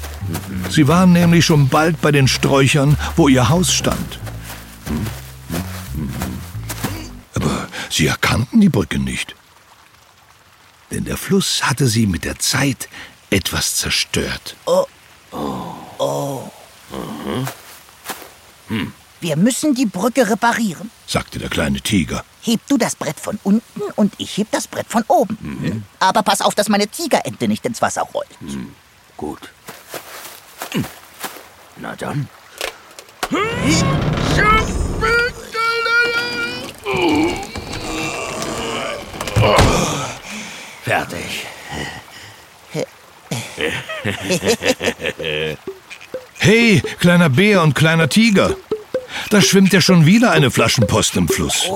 Sie 0.70 0.88
waren 0.88 1.12
nämlich 1.12 1.44
schon 1.44 1.68
bald 1.68 2.00
bei 2.00 2.12
den 2.12 2.28
Sträuchern, 2.28 2.96
wo 3.16 3.28
ihr 3.28 3.48
Haus 3.48 3.72
stand. 3.72 4.18
Aber 7.34 7.68
sie 7.90 8.06
erkannten 8.06 8.60
die 8.60 8.68
Brücke 8.68 8.98
nicht. 8.98 9.34
Denn 10.90 11.04
der 11.04 11.16
Fluss 11.16 11.62
hatte 11.64 11.86
sie 11.86 12.06
mit 12.06 12.24
der 12.24 12.38
Zeit 12.38 12.88
etwas 13.30 13.76
zerstört. 13.76 14.56
Oh, 14.66 14.86
oh, 15.32 15.74
oh. 15.98 16.50
Mhm. 16.90 17.48
Hm. 18.68 18.92
Wir 19.20 19.36
müssen 19.36 19.74
die 19.74 19.86
Brücke 19.86 20.28
reparieren, 20.28 20.90
sagte 21.06 21.38
der 21.38 21.48
kleine 21.48 21.80
Tiger. 21.80 22.22
Heb 22.42 22.60
du 22.68 22.76
das 22.76 22.94
Brett 22.94 23.18
von 23.18 23.38
unten 23.42 23.80
und 23.96 24.12
ich 24.18 24.36
heb 24.36 24.50
das 24.50 24.68
Brett 24.68 24.86
von 24.88 25.04
oben. 25.08 25.38
Mhm. 25.40 25.82
Aber 26.00 26.22
pass 26.22 26.42
auf, 26.42 26.54
dass 26.54 26.68
meine 26.68 26.86
Tigerente 26.86 27.48
nicht 27.48 27.64
ins 27.64 27.80
Wasser 27.80 28.02
rollt. 28.02 28.28
Mhm. 28.40 28.72
Gut. 29.16 29.50
Na 31.78 31.96
dann. 31.96 32.28
Fertig. 40.84 41.46
Hey, 46.38 46.80
kleiner 47.00 47.28
Bär 47.28 47.60
und 47.62 47.74
kleiner 47.74 48.08
Tiger. 48.08 48.54
Da 49.30 49.40
schwimmt 49.40 49.72
ja 49.72 49.80
schon 49.80 50.06
wieder 50.06 50.30
eine 50.30 50.50
Flaschenpost 50.50 51.16
im 51.16 51.28
Fluss. 51.28 51.68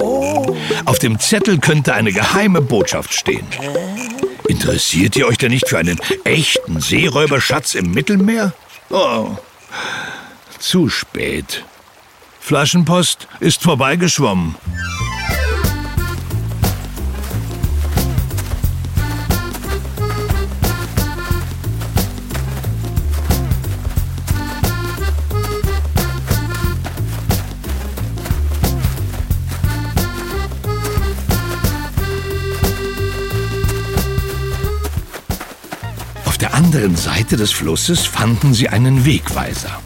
Auf 0.84 0.98
dem 0.98 1.18
Zettel 1.18 1.58
könnte 1.58 1.94
eine 1.94 2.12
geheime 2.12 2.60
Botschaft 2.60 3.12
stehen. 3.12 3.46
Interessiert 4.48 5.16
ihr 5.16 5.26
euch 5.26 5.38
denn 5.38 5.52
nicht 5.52 5.68
für 5.68 5.78
einen 5.78 6.00
echten 6.24 6.80
Seeräuberschatz 6.80 7.74
im 7.74 7.92
Mittelmeer? 7.92 8.52
Oh, 8.90 9.36
zu 10.58 10.88
spät. 10.88 11.64
Flaschenpost 12.40 13.28
ist 13.38 13.62
vorbeigeschwommen. 13.62 14.56
Anderen 36.80 36.96
Seite 36.96 37.36
des 37.36 37.52
Flusses 37.52 38.06
fanden 38.06 38.54
sie 38.54 38.70
einen 38.70 39.04
Wegweiser. 39.04 39.82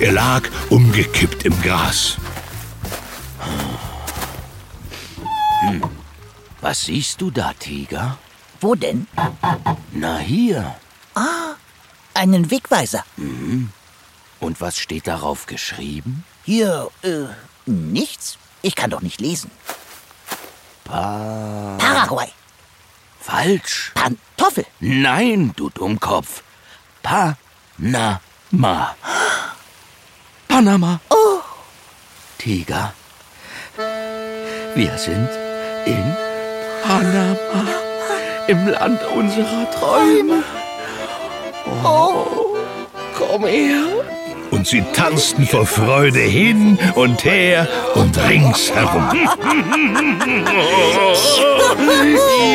Er 0.00 0.10
lag 0.10 0.42
umgekippt 0.68 1.44
im 1.44 1.62
Gras. 1.62 2.16
Hm. 5.60 5.80
Was 6.60 6.86
siehst 6.86 7.20
du 7.20 7.30
da, 7.30 7.52
Tiger? 7.52 8.18
Wo 8.60 8.74
denn? 8.74 9.06
Na 9.92 10.18
hier. 10.18 10.74
Ah, 11.14 11.54
einen 12.14 12.50
Wegweiser. 12.50 13.04
Mhm. 13.16 13.70
Und 14.40 14.60
was 14.60 14.76
steht 14.76 15.06
darauf 15.06 15.46
geschrieben? 15.46 16.24
Hier, 16.44 16.90
äh, 17.02 17.26
nichts. 17.66 18.38
Ich 18.60 18.74
kann 18.74 18.90
doch 18.90 19.02
nicht 19.02 19.20
lesen. 19.20 19.52
Pa 20.82 21.76
Paraguay. 21.78 22.28
Falsch. 23.26 23.90
Pantoffel. 23.94 24.66
Nein, 24.80 25.54
du 25.56 25.70
Dummkopf. 25.70 26.42
Panama. 27.02 28.94
Panama. 30.46 31.00
Oh. 31.08 31.40
Tiger. 32.36 32.92
Wir 34.74 34.98
sind 34.98 35.30
in 35.86 36.16
Panama. 36.82 37.64
Im 38.46 38.68
Land 38.68 39.00
unserer 39.16 39.70
Träume. 39.70 40.42
Oh. 41.82 42.58
Komm 43.16 43.46
her. 43.46 43.86
Und 44.50 44.64
und 44.64 44.68
sie 44.68 44.82
tanzten 44.94 45.46
vor 45.46 45.66
Freude 45.66 46.20
hin 46.20 46.78
und 46.94 47.22
her 47.26 47.68
und 47.96 48.16
ringsherum. 48.16 49.10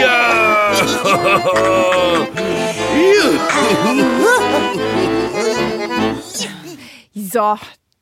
ja! 0.02 0.59
So, 7.32 7.58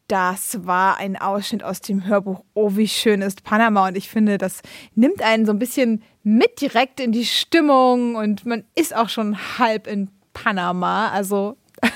das 0.07 0.65
war 0.65 0.97
ein 0.97 1.17
Ausschnitt 1.17 1.63
aus 1.63 1.81
dem 1.81 2.05
Hörbuch 2.05 2.43
Oh, 2.53 2.71
wie 2.75 2.87
schön 2.87 3.21
ist 3.21 3.43
Panama. 3.43 3.87
Und 3.87 3.97
ich 3.97 4.09
finde, 4.09 4.37
das 4.37 4.61
nimmt 4.95 5.21
einen 5.21 5.45
so 5.45 5.51
ein 5.51 5.59
bisschen 5.59 6.03
mit 6.23 6.61
direkt 6.61 6.99
in 6.99 7.11
die 7.11 7.25
Stimmung 7.25 8.15
und 8.15 8.45
man 8.45 8.63
ist 8.75 8.95
auch 8.95 9.09
schon 9.09 9.37
halb 9.57 9.87
in 9.87 10.09
Panama. 10.33 11.09
Also, 11.09 11.57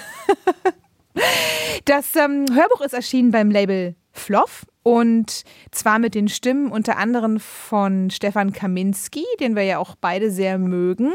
das 1.85 2.15
ähm, 2.15 2.45
Hörbuch 2.53 2.81
ist 2.81 2.93
erschienen 2.93 3.31
beim 3.31 3.49
Label 3.49 3.95
Floff 4.11 4.65
und 4.83 5.43
zwar 5.71 5.99
mit 5.99 6.15
den 6.15 6.27
Stimmen 6.27 6.71
unter 6.71 6.97
anderem 6.97 7.39
von 7.39 8.09
Stefan 8.09 8.53
Kaminski, 8.53 9.25
den 9.39 9.55
wir 9.55 9.63
ja 9.63 9.77
auch 9.77 9.95
beide 9.99 10.31
sehr 10.31 10.57
mögen, 10.57 11.13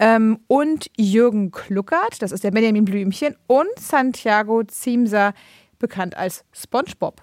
ähm, 0.00 0.40
und 0.46 0.90
Jürgen 0.96 1.50
Kluckert, 1.50 2.22
das 2.22 2.32
ist 2.32 2.44
der 2.44 2.50
Benjamin 2.50 2.84
Blümchen, 2.84 3.36
und 3.46 3.68
Santiago 3.78 4.64
Ziemser, 4.64 5.34
bekannt 5.78 6.16
als 6.16 6.44
SpongeBob. 6.52 7.22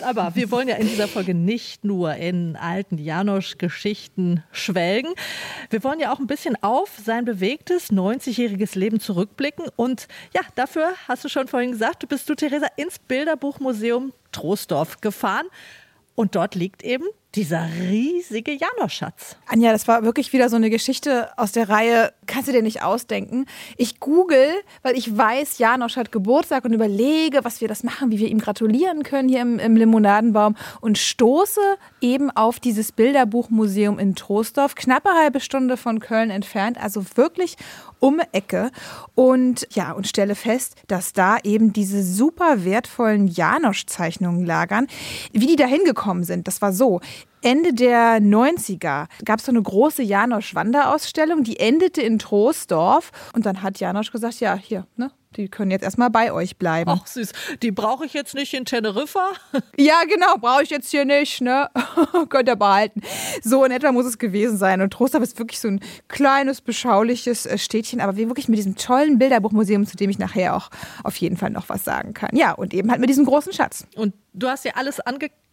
Aber 0.00 0.34
wir 0.34 0.50
wollen 0.50 0.68
ja 0.68 0.76
in 0.76 0.88
dieser 0.88 1.08
Folge 1.08 1.34
nicht 1.34 1.84
nur 1.84 2.14
in 2.14 2.56
alten 2.56 2.98
Janosch-Geschichten 2.98 4.42
schwelgen. 4.52 5.12
Wir 5.70 5.82
wollen 5.82 6.00
ja 6.00 6.12
auch 6.12 6.18
ein 6.18 6.26
bisschen 6.26 6.56
auf 6.62 6.90
sein 7.04 7.24
bewegtes 7.24 7.90
90-jähriges 7.90 8.78
Leben 8.78 9.00
zurückblicken. 9.00 9.66
Und 9.76 10.08
ja, 10.34 10.42
dafür 10.54 10.92
hast 11.08 11.24
du 11.24 11.28
schon 11.28 11.48
vorhin 11.48 11.72
gesagt, 11.72 12.08
bist 12.08 12.28
du, 12.28 12.34
Theresa, 12.34 12.68
ins 12.76 12.98
Bilderbuchmuseum 12.98 14.12
Troisdorf 14.32 15.00
gefahren. 15.00 15.46
Und 16.14 16.34
dort 16.34 16.54
liegt 16.54 16.82
eben 16.82 17.06
dieser 17.36 17.68
riesige 17.90 18.52
Janosch-Schatz. 18.52 19.36
Anja, 19.46 19.70
das 19.70 19.86
war 19.86 20.02
wirklich 20.02 20.32
wieder 20.32 20.48
so 20.48 20.56
eine 20.56 20.70
Geschichte 20.70 21.28
aus 21.36 21.52
der 21.52 21.68
Reihe, 21.68 22.12
kannst 22.26 22.48
du 22.48 22.52
dir 22.52 22.62
nicht 22.62 22.82
ausdenken. 22.82 23.46
Ich 23.76 24.00
google, 24.00 24.48
weil 24.82 24.96
ich 24.96 25.16
weiß, 25.16 25.58
Janosch 25.58 25.96
hat 25.96 26.10
Geburtstag 26.10 26.64
und 26.64 26.72
überlege, 26.72 27.44
was 27.44 27.60
wir 27.60 27.68
das 27.68 27.84
machen, 27.84 28.10
wie 28.10 28.18
wir 28.18 28.28
ihm 28.28 28.38
gratulieren 28.38 29.02
können 29.02 29.28
hier 29.28 29.42
im, 29.42 29.58
im 29.58 29.76
Limonadenbaum 29.76 30.56
und 30.80 30.96
stoße 30.96 31.60
eben 32.00 32.30
auf 32.30 32.58
dieses 32.58 32.92
Bilderbuchmuseum 32.92 33.98
in 33.98 34.14
Troisdorf, 34.14 34.74
knappe 34.74 35.10
halbe 35.10 35.40
Stunde 35.40 35.76
von 35.76 36.00
Köln 36.00 36.30
entfernt, 36.30 36.78
also 36.82 37.04
wirklich 37.16 37.56
um 37.98 38.20
Ecke 38.32 38.70
und 39.14 39.66
ja, 39.72 39.92
und 39.92 40.06
stelle 40.06 40.34
fest, 40.34 40.76
dass 40.86 41.12
da 41.12 41.38
eben 41.42 41.72
diese 41.72 42.02
super 42.02 42.64
wertvollen 42.64 43.28
Janosch-Zeichnungen 43.28 44.44
lagern. 44.44 44.86
Wie 45.32 45.46
die 45.46 45.56
da 45.56 45.66
hingekommen 45.66 46.24
sind, 46.24 46.46
das 46.48 46.62
war 46.62 46.72
so. 46.72 47.00
Ende 47.46 47.72
der 47.72 48.18
90er 48.18 49.06
gab 49.24 49.38
es 49.38 49.46
so 49.46 49.52
eine 49.52 49.62
große 49.62 50.02
Janosch-Wanderausstellung, 50.02 51.44
die 51.44 51.60
endete 51.60 52.02
in 52.02 52.18
Troisdorf. 52.18 53.12
Und 53.34 53.46
dann 53.46 53.62
hat 53.62 53.78
Janosch 53.78 54.10
gesagt, 54.10 54.40
ja, 54.40 54.56
hier, 54.56 54.84
ne, 54.96 55.12
die 55.36 55.48
können 55.48 55.70
jetzt 55.70 55.84
erstmal 55.84 56.10
bei 56.10 56.32
euch 56.32 56.56
bleiben. 56.56 56.90
Ach 56.90 57.06
süß, 57.06 57.32
die 57.62 57.70
brauche 57.70 58.04
ich 58.04 58.14
jetzt 58.14 58.34
nicht 58.34 58.52
in 58.52 58.64
Teneriffa? 58.64 59.30
Ja, 59.78 60.02
genau, 60.08 60.36
brauche 60.40 60.62
ich 60.62 60.70
jetzt 60.70 60.90
hier 60.90 61.04
nicht, 61.04 61.40
ne? 61.40 61.68
Könnt 62.30 62.48
ihr 62.48 62.56
behalten. 62.56 63.02
So 63.42 63.64
in 63.64 63.70
etwa 63.70 63.92
muss 63.92 64.06
es 64.06 64.18
gewesen 64.18 64.56
sein. 64.56 64.80
Und 64.80 64.92
Trostorf 64.92 65.22
ist 65.22 65.38
wirklich 65.38 65.60
so 65.60 65.68
ein 65.68 65.80
kleines, 66.08 66.62
beschauliches 66.62 67.46
äh, 67.46 67.58
Städtchen, 67.58 68.00
aber 68.00 68.16
wie 68.16 68.26
wirklich 68.26 68.48
mit 68.48 68.58
diesem 68.58 68.74
tollen 68.76 69.18
Bilderbuchmuseum, 69.18 69.86
zu 69.86 69.96
dem 69.96 70.08
ich 70.10 70.18
nachher 70.18 70.56
auch 70.56 70.70
auf 71.04 71.16
jeden 71.16 71.36
Fall 71.36 71.50
noch 71.50 71.68
was 71.68 71.84
sagen 71.84 72.14
kann. 72.14 72.34
Ja, 72.34 72.52
und 72.52 72.74
eben 72.74 72.90
halt 72.90 73.00
mit 73.00 73.10
diesem 73.10 73.26
großen 73.26 73.52
Schatz. 73.52 73.86
Und 73.96 74.14
du 74.32 74.48
hast 74.48 74.64
dir 74.64 74.76
alles 74.76 74.98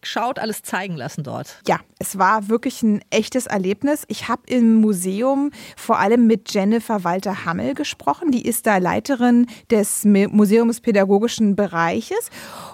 angeschaut, 0.04 0.38
alles 0.38 0.62
zeigen 0.62 0.96
lassen 0.96 1.24
dort. 1.24 1.56
Ja, 1.66 1.80
es 1.98 2.18
war 2.18 2.48
wirklich 2.48 2.82
ein 2.82 3.00
echtes 3.10 3.46
Erlebnis. 3.46 4.04
Ich 4.08 4.28
habe 4.28 4.42
im 4.46 4.76
Museum 4.76 5.50
vor 5.76 5.98
allem 5.98 6.26
mit 6.26 6.52
Jennifer 6.52 7.04
Walter-Hammel 7.04 7.74
gesprochen. 7.74 8.30
Die 8.30 8.46
ist 8.46 8.66
da 8.66 8.76
Leiterin 8.76 9.46
des 9.70 10.04
Museumspädagogischen 10.04 11.56
Bereiches 11.56 12.30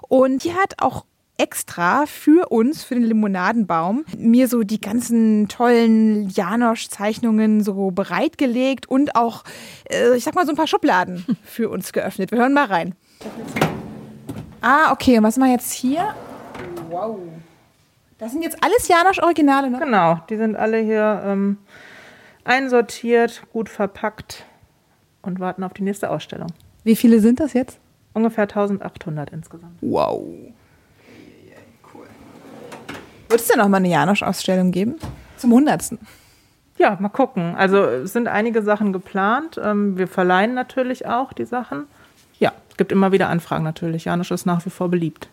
und 0.08 0.42
die 0.44 0.54
hat 0.54 0.74
auch 0.78 1.04
extra 1.38 2.04
für 2.04 2.48
uns, 2.50 2.82
für 2.82 2.94
den 2.94 3.04
Limonadenbaum, 3.04 4.04
mir 4.18 4.46
so 4.46 4.62
die 4.62 4.80
ganzen 4.80 5.48
tollen 5.48 6.28
Janosch-Zeichnungen 6.28 7.62
so 7.62 7.92
bereitgelegt 7.92 8.88
und 8.88 9.14
auch, 9.14 9.44
äh, 9.88 10.16
ich 10.16 10.24
sag 10.24 10.34
mal, 10.34 10.44
so 10.44 10.52
ein 10.52 10.56
paar 10.56 10.66
Schubladen 10.66 11.24
für 11.44 11.70
uns 11.70 11.92
geöffnet. 11.92 12.30
Wir 12.30 12.40
hören 12.40 12.52
mal 12.52 12.66
rein. 12.66 12.94
Ah, 14.60 14.92
okay. 14.92 15.16
Und 15.16 15.24
was 15.24 15.38
machen 15.38 15.48
wir 15.48 15.54
jetzt 15.54 15.72
hier? 15.72 16.14
Wow. 16.90 17.18
Das 18.18 18.32
sind 18.32 18.42
jetzt 18.42 18.62
alles 18.62 18.88
Janosch-Originale, 18.88 19.70
ne? 19.70 19.78
Genau, 19.78 20.20
die 20.28 20.36
sind 20.36 20.56
alle 20.56 20.78
hier 20.78 21.22
ähm, 21.24 21.58
einsortiert, 22.44 23.42
gut 23.52 23.68
verpackt 23.68 24.44
und 25.22 25.40
warten 25.40 25.64
auf 25.64 25.72
die 25.72 25.82
nächste 25.82 26.10
Ausstellung. 26.10 26.48
Wie 26.84 26.96
viele 26.96 27.20
sind 27.20 27.40
das 27.40 27.52
jetzt? 27.52 27.78
Ungefähr 28.12 28.42
1800 28.42 29.30
insgesamt. 29.30 29.78
Wow. 29.80 30.22
Cool. 31.94 32.06
Wird 33.28 33.40
es 33.40 33.46
denn 33.48 33.58
noch 33.58 33.68
mal 33.68 33.78
eine 33.78 33.88
Janosch-Ausstellung 33.88 34.72
geben? 34.72 34.96
Zum 35.36 35.52
100. 35.52 35.98
Ja, 36.76 36.96
mal 37.00 37.08
gucken. 37.08 37.54
Also 37.56 37.84
es 37.84 38.12
sind 38.12 38.26
einige 38.26 38.62
Sachen 38.62 38.92
geplant. 38.92 39.60
Ähm, 39.62 39.96
wir 39.96 40.08
verleihen 40.08 40.54
natürlich 40.54 41.06
auch 41.06 41.32
die 41.32 41.44
Sachen. 41.44 41.84
Ja, 42.38 42.52
es 42.70 42.76
gibt 42.76 42.90
immer 42.90 43.12
wieder 43.12 43.28
Anfragen 43.28 43.64
natürlich. 43.64 44.06
Janosch 44.06 44.30
ist 44.30 44.46
nach 44.46 44.64
wie 44.66 44.70
vor 44.70 44.88
beliebt. 44.88 45.28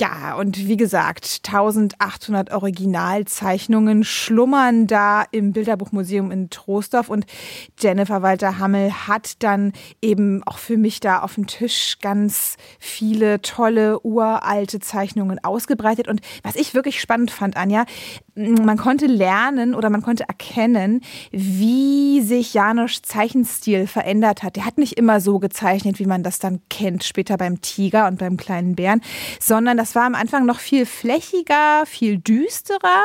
Ja, 0.00 0.34
und 0.36 0.56
wie 0.66 0.78
gesagt, 0.78 1.42
1800 1.46 2.52
Originalzeichnungen 2.52 4.02
schlummern 4.02 4.86
da 4.86 5.24
im 5.30 5.52
Bilderbuchmuseum 5.52 6.30
in 6.30 6.48
Troisdorf. 6.48 7.10
Und 7.10 7.26
Jennifer 7.78 8.22
Walter-Hammel 8.22 8.92
hat 9.06 9.42
dann 9.42 9.74
eben 10.00 10.42
auch 10.44 10.56
für 10.56 10.78
mich 10.78 11.00
da 11.00 11.20
auf 11.20 11.34
dem 11.34 11.46
Tisch 11.46 11.98
ganz 12.00 12.56
viele 12.78 13.42
tolle 13.42 14.00
uralte 14.00 14.80
Zeichnungen 14.80 15.38
ausgebreitet. 15.44 16.08
Und 16.08 16.22
was 16.42 16.56
ich 16.56 16.72
wirklich 16.72 16.98
spannend 16.98 17.30
fand, 17.30 17.58
Anja, 17.58 17.84
man 18.40 18.76
konnte 18.76 19.06
lernen 19.06 19.74
oder 19.74 19.90
man 19.90 20.02
konnte 20.02 20.24
erkennen, 20.28 21.00
wie 21.30 22.20
sich 22.20 22.54
Janosch 22.54 23.02
Zeichenstil 23.02 23.86
verändert 23.86 24.42
hat. 24.42 24.56
Der 24.56 24.64
hat 24.64 24.78
nicht 24.78 24.94
immer 24.94 25.20
so 25.20 25.38
gezeichnet, 25.38 25.98
wie 25.98 26.06
man 26.06 26.22
das 26.22 26.38
dann 26.38 26.60
kennt, 26.70 27.04
später 27.04 27.36
beim 27.36 27.60
Tiger 27.60 28.06
und 28.06 28.18
beim 28.18 28.36
kleinen 28.36 28.76
Bären, 28.76 29.00
sondern 29.40 29.76
das 29.76 29.94
war 29.94 30.04
am 30.04 30.14
Anfang 30.14 30.46
noch 30.46 30.58
viel 30.58 30.86
flächiger, 30.86 31.84
viel 31.86 32.18
düsterer, 32.18 33.02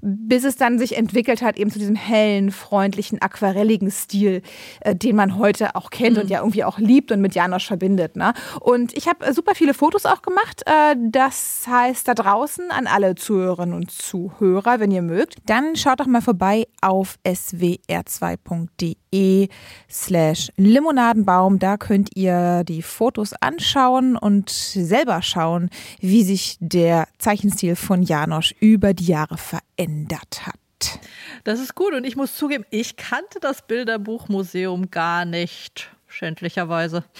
bis 0.00 0.44
es 0.44 0.56
dann 0.56 0.78
sich 0.78 0.96
entwickelt 0.96 1.42
hat, 1.42 1.56
eben 1.56 1.70
zu 1.70 1.78
diesem 1.78 1.96
hellen, 1.96 2.50
freundlichen, 2.50 3.20
aquarelligen 3.20 3.90
Stil, 3.90 4.42
äh, 4.80 4.94
den 4.94 5.16
man 5.16 5.38
heute 5.38 5.74
auch 5.74 5.90
kennt 5.90 6.16
mhm. 6.16 6.22
und 6.22 6.30
ja 6.30 6.38
irgendwie 6.40 6.64
auch 6.64 6.78
liebt 6.78 7.12
und 7.12 7.20
mit 7.20 7.34
Janosch 7.34 7.66
verbindet. 7.66 8.16
Ne? 8.16 8.34
Und 8.60 8.96
ich 8.96 9.08
habe 9.08 9.26
äh, 9.26 9.32
super 9.32 9.54
viele 9.54 9.74
Fotos 9.74 10.06
auch 10.06 10.22
gemacht. 10.22 10.62
Äh, 10.66 10.96
das 10.98 11.64
heißt, 11.66 12.08
da 12.08 12.14
draußen 12.14 12.70
an 12.70 12.86
alle 12.86 13.14
Zuhörerinnen 13.14 13.74
und 13.74 13.90
Zuhörer, 13.90 14.65
Hörer, 14.66 14.80
wenn 14.80 14.90
ihr 14.90 15.02
mögt, 15.02 15.36
dann 15.46 15.76
schaut 15.76 16.00
doch 16.00 16.06
mal 16.06 16.20
vorbei 16.20 16.66
auf 16.80 17.20
swr2.de 17.24 19.48
slash 19.88 20.50
Limonadenbaum. 20.56 21.60
Da 21.60 21.76
könnt 21.76 22.16
ihr 22.16 22.64
die 22.64 22.82
Fotos 22.82 23.32
anschauen 23.34 24.16
und 24.16 24.50
selber 24.50 25.22
schauen, 25.22 25.70
wie 26.00 26.24
sich 26.24 26.56
der 26.58 27.06
Zeichenstil 27.18 27.76
von 27.76 28.02
Janosch 28.02 28.56
über 28.58 28.92
die 28.92 29.06
Jahre 29.06 29.38
verändert 29.38 30.44
hat. 30.46 30.98
Das 31.44 31.60
ist 31.60 31.76
gut 31.76 31.94
und 31.94 32.04
ich 32.04 32.16
muss 32.16 32.34
zugeben, 32.34 32.64
ich 32.70 32.96
kannte 32.96 33.38
das 33.40 33.64
Bilderbuchmuseum 33.68 34.90
gar 34.90 35.24
nicht, 35.24 35.92
schändlicherweise. 36.08 37.04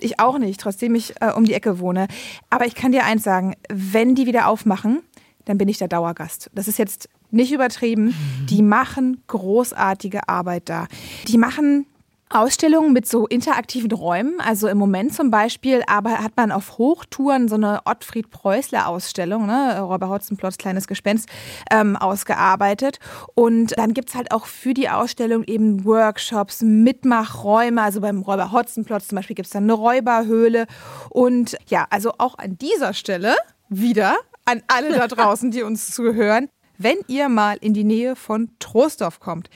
Ich 0.00 0.18
auch 0.20 0.38
nicht, 0.38 0.60
trotzdem 0.60 0.94
ich 0.94 1.14
äh, 1.22 1.30
um 1.30 1.44
die 1.44 1.54
Ecke 1.54 1.78
wohne. 1.78 2.08
Aber 2.50 2.66
ich 2.66 2.74
kann 2.74 2.92
dir 2.92 3.04
eins 3.04 3.22
sagen, 3.22 3.54
wenn 3.70 4.14
die 4.14 4.26
wieder 4.26 4.48
aufmachen, 4.48 5.00
dann 5.44 5.58
bin 5.58 5.68
ich 5.68 5.78
der 5.78 5.88
Dauergast. 5.88 6.50
Das 6.54 6.68
ist 6.68 6.78
jetzt 6.78 7.08
nicht 7.30 7.52
übertrieben. 7.52 8.06
Mhm. 8.06 8.46
Die 8.48 8.62
machen 8.62 9.22
großartige 9.26 10.28
Arbeit 10.28 10.68
da. 10.68 10.86
Die 11.28 11.38
machen 11.38 11.86
Ausstellungen 12.30 12.92
mit 12.92 13.06
so 13.06 13.26
interaktiven 13.26 13.92
Räumen. 13.92 14.40
Also 14.40 14.66
im 14.68 14.78
Moment 14.78 15.14
zum 15.14 15.30
Beispiel, 15.30 15.82
aber 15.86 16.18
hat 16.18 16.32
man 16.36 16.50
auf 16.50 16.78
Hochtouren 16.78 17.48
so 17.48 17.54
eine 17.54 17.82
Ottfried 17.84 18.30
Preußler 18.30 18.88
Ausstellung, 18.88 19.46
ne? 19.46 19.80
Robert 19.80 20.10
Hotzenplotz, 20.10 20.58
kleines 20.58 20.88
Gespenst, 20.88 21.28
ähm, 21.70 21.96
ausgearbeitet. 21.96 22.98
Und 23.34 23.78
dann 23.78 23.94
gibt 23.94 24.08
es 24.08 24.14
halt 24.16 24.32
auch 24.32 24.46
für 24.46 24.74
die 24.74 24.88
Ausstellung 24.88 25.44
eben 25.44 25.84
Workshops, 25.84 26.62
Mitmachräume. 26.62 27.80
Also 27.80 28.00
beim 28.00 28.22
Räuber 28.22 28.50
Hotzenplotz 28.50 29.08
zum 29.08 29.16
Beispiel 29.16 29.36
gibt 29.36 29.46
es 29.46 29.52
dann 29.52 29.64
eine 29.64 29.74
Räuberhöhle. 29.74 30.66
Und 31.10 31.56
ja, 31.68 31.86
also 31.90 32.14
auch 32.18 32.38
an 32.38 32.58
dieser 32.58 32.94
Stelle 32.94 33.36
wieder 33.68 34.16
an 34.44 34.62
alle 34.66 34.94
da 34.96 35.08
draußen, 35.08 35.50
die 35.50 35.62
uns 35.62 35.90
zuhören, 35.90 36.48
wenn 36.78 36.98
ihr 37.06 37.28
mal 37.28 37.56
in 37.60 37.74
die 37.74 37.84
Nähe 37.84 38.16
von 38.16 38.50
Troisdorf 38.58 39.20
kommt, 39.20 39.48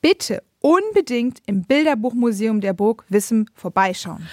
bitte 0.00 0.42
unbedingt 0.60 1.40
im 1.46 1.62
Bilderbuchmuseum 1.62 2.60
der 2.60 2.72
Burg 2.72 3.04
Wissem 3.08 3.46
vorbeischauen. 3.54 4.28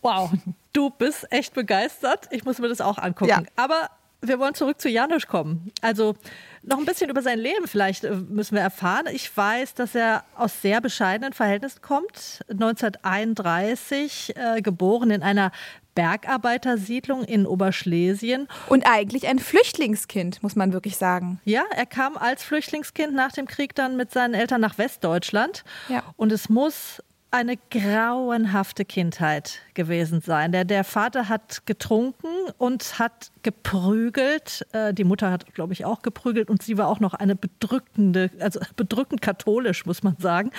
Wow, 0.00 0.30
du 0.72 0.90
bist 0.90 1.30
echt 1.30 1.54
begeistert. 1.54 2.28
Ich 2.30 2.44
muss 2.44 2.58
mir 2.58 2.68
das 2.68 2.80
auch 2.80 2.98
angucken. 2.98 3.30
Ja. 3.30 3.42
Aber 3.56 3.88
wir 4.20 4.38
wollen 4.38 4.54
zurück 4.54 4.80
zu 4.80 4.88
Janusz 4.88 5.26
kommen. 5.26 5.72
Also 5.80 6.14
noch 6.62 6.78
ein 6.78 6.84
bisschen 6.84 7.10
über 7.10 7.22
sein 7.22 7.38
Leben 7.38 7.66
vielleicht 7.66 8.04
äh, 8.04 8.14
müssen 8.14 8.54
wir 8.54 8.62
erfahren. 8.62 9.06
Ich 9.12 9.36
weiß, 9.36 9.74
dass 9.74 9.94
er 9.94 10.24
aus 10.36 10.62
sehr 10.62 10.80
bescheidenen 10.80 11.32
Verhältnissen 11.32 11.82
kommt. 11.82 12.44
1931 12.48 14.34
äh, 14.36 14.62
geboren 14.62 15.10
in 15.10 15.22
einer 15.22 15.50
Bergarbeitersiedlung 15.94 17.24
in 17.24 17.46
Oberschlesien. 17.46 18.48
Und 18.68 18.84
eigentlich 18.86 19.26
ein 19.28 19.38
Flüchtlingskind, 19.38 20.42
muss 20.42 20.56
man 20.56 20.72
wirklich 20.72 20.96
sagen. 20.96 21.40
Ja, 21.44 21.64
er 21.74 21.86
kam 21.86 22.16
als 22.16 22.44
Flüchtlingskind 22.44 23.14
nach 23.14 23.32
dem 23.32 23.46
Krieg 23.46 23.74
dann 23.74 23.96
mit 23.96 24.10
seinen 24.12 24.34
Eltern 24.34 24.60
nach 24.60 24.78
Westdeutschland. 24.78 25.64
Ja. 25.88 26.02
Und 26.16 26.32
es 26.32 26.48
muss 26.48 27.02
eine 27.32 27.56
grauenhafte 27.70 28.84
Kindheit 28.84 29.60
gewesen 29.72 30.20
sein. 30.20 30.52
Der, 30.52 30.64
der 30.66 30.84
Vater 30.84 31.30
hat 31.30 31.64
getrunken 31.64 32.28
und 32.58 32.98
hat 32.98 33.30
geprügelt. 33.42 34.66
Äh, 34.72 34.92
die 34.92 35.04
Mutter 35.04 35.30
hat, 35.30 35.54
glaube 35.54 35.72
ich, 35.72 35.86
auch 35.86 36.02
geprügelt 36.02 36.50
und 36.50 36.62
sie 36.62 36.76
war 36.76 36.88
auch 36.88 37.00
noch 37.00 37.14
eine 37.14 37.34
bedrückende, 37.34 38.30
also 38.38 38.60
bedrückend 38.76 39.22
katholisch, 39.22 39.86
muss 39.86 40.02
man 40.02 40.16
sagen. 40.18 40.50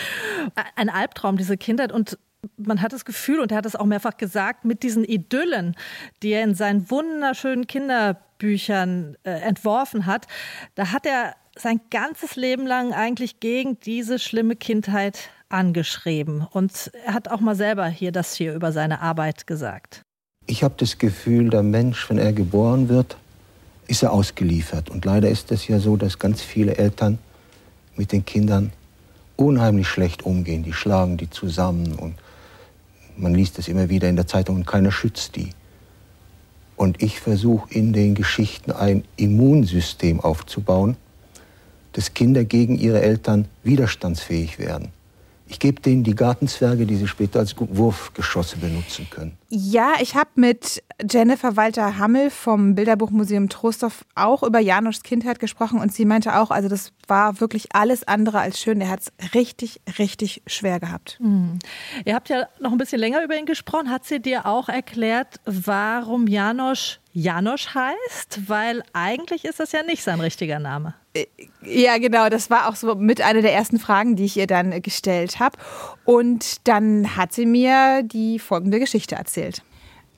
Ein 0.75 0.89
Albtraum, 0.89 1.37
diese 1.37 1.57
Kindheit. 1.57 1.91
Und 1.91 2.17
man 2.57 2.81
hat 2.81 2.93
das 2.93 3.05
Gefühl, 3.05 3.39
und 3.39 3.51
er 3.51 3.57
hat 3.57 3.65
es 3.65 3.75
auch 3.75 3.85
mehrfach 3.85 4.17
gesagt, 4.17 4.65
mit 4.65 4.83
diesen 4.83 5.03
Idyllen, 5.03 5.75
die 6.21 6.29
er 6.29 6.43
in 6.43 6.55
seinen 6.55 6.89
wunderschönen 6.89 7.67
Kinderbüchern 7.67 9.17
äh, 9.23 9.31
entworfen 9.31 10.05
hat, 10.05 10.27
da 10.75 10.91
hat 10.91 11.05
er 11.05 11.35
sein 11.55 11.81
ganzes 11.91 12.35
Leben 12.35 12.65
lang 12.65 12.93
eigentlich 12.93 13.39
gegen 13.39 13.79
diese 13.79 14.19
schlimme 14.19 14.55
Kindheit 14.55 15.29
angeschrieben. 15.49 16.45
Und 16.49 16.91
er 17.05 17.13
hat 17.13 17.27
auch 17.27 17.39
mal 17.39 17.55
selber 17.55 17.87
hier 17.87 18.11
das 18.11 18.33
hier 18.33 18.53
über 18.55 18.71
seine 18.71 19.01
Arbeit 19.01 19.45
gesagt. 19.45 20.01
Ich 20.47 20.63
habe 20.63 20.73
das 20.77 20.97
Gefühl, 20.97 21.49
der 21.49 21.63
Mensch, 21.63 22.09
wenn 22.09 22.17
er 22.17 22.33
geboren 22.33 22.89
wird, 22.89 23.17
ist 23.87 24.03
er 24.03 24.11
ausgeliefert. 24.11 24.89
Und 24.89 25.05
leider 25.05 25.29
ist 25.29 25.51
es 25.51 25.67
ja 25.67 25.79
so, 25.79 25.95
dass 25.95 26.19
ganz 26.19 26.41
viele 26.41 26.77
Eltern 26.77 27.19
mit 27.95 28.11
den 28.11 28.25
Kindern 28.25 28.71
unheimlich 29.35 29.87
schlecht 29.87 30.23
umgehen. 30.23 30.63
Die 30.63 30.73
schlagen 30.73 31.17
die 31.17 31.29
zusammen 31.29 31.93
und 31.93 32.15
man 33.17 33.33
liest 33.33 33.59
es 33.59 33.67
immer 33.67 33.89
wieder 33.89 34.09
in 34.09 34.15
der 34.15 34.27
Zeitung 34.27 34.57
und 34.57 34.67
keiner 34.67 34.91
schützt 34.91 35.35
die. 35.35 35.49
Und 36.75 37.01
ich 37.01 37.19
versuche 37.19 37.71
in 37.73 37.93
den 37.93 38.15
Geschichten 38.15 38.71
ein 38.71 39.03
Immunsystem 39.15 40.19
aufzubauen, 40.19 40.97
dass 41.93 42.13
Kinder 42.13 42.43
gegen 42.43 42.77
ihre 42.77 43.01
Eltern 43.01 43.47
widerstandsfähig 43.63 44.57
werden. 44.59 44.89
Ich 45.47 45.59
gebe 45.59 45.81
denen 45.81 46.03
die 46.03 46.15
Gartenzwerge, 46.15 46.85
die 46.85 46.95
sie 46.95 47.07
später 47.07 47.39
als 47.39 47.55
Wurfgeschosse 47.57 48.57
benutzen 48.57 49.07
können. 49.09 49.37
Ja, 49.55 49.97
ich 50.01 50.15
habe 50.15 50.31
mit 50.33 50.81
Jennifer 51.07 51.55
Walter 51.55 51.99
Hammel 51.99 52.31
vom 52.31 52.73
Bilderbuchmuseum 52.73 53.49
Trostorf 53.49 54.03
auch 54.15 54.41
über 54.41 54.57
Janoschs 54.57 55.03
Kindheit 55.03 55.37
gesprochen 55.39 55.79
und 55.79 55.93
sie 55.93 56.05
meinte 56.05 56.39
auch, 56.39 56.49
also 56.49 56.69
das 56.69 56.91
war 57.07 57.39
wirklich 57.39 57.75
alles 57.75 58.03
andere 58.03 58.39
als 58.39 58.59
schön. 58.59 58.81
Er 58.81 58.89
hat 58.89 59.01
es 59.01 59.33
richtig, 59.35 59.79
richtig 59.99 60.41
schwer 60.47 60.79
gehabt. 60.79 61.19
Mhm. 61.19 61.59
Ihr 62.03 62.15
habt 62.15 62.29
ja 62.29 62.47
noch 62.59 62.71
ein 62.71 62.79
bisschen 62.79 62.99
länger 62.99 63.23
über 63.23 63.37
ihn 63.37 63.45
gesprochen. 63.45 63.91
Hat 63.91 64.05
sie 64.05 64.19
dir 64.19 64.47
auch 64.47 64.69
erklärt, 64.69 65.39
warum 65.45 66.25
Janosch 66.25 66.99
Janosch 67.11 67.75
heißt? 67.75 68.49
Weil 68.49 68.83
eigentlich 68.91 69.45
ist 69.45 69.59
das 69.59 69.71
ja 69.71 69.83
nicht 69.83 70.03
sein 70.03 70.19
richtiger 70.19 70.57
Name. 70.57 70.95
Ja, 71.61 71.99
genau. 71.99 72.27
Das 72.29 72.49
war 72.49 72.67
auch 72.67 72.75
so 72.75 72.95
mit 72.95 73.21
einer 73.21 73.43
der 73.43 73.53
ersten 73.53 73.77
Fragen, 73.77 74.15
die 74.15 74.25
ich 74.25 74.35
ihr 74.35 74.47
dann 74.47 74.81
gestellt 74.81 75.39
habe. 75.39 75.57
Und 76.05 76.67
dann 76.67 77.15
hat 77.15 77.33
sie 77.33 77.45
mir 77.45 78.03
die 78.03 78.39
folgende 78.39 78.79
Geschichte 78.79 79.15
erzählt. 79.15 79.61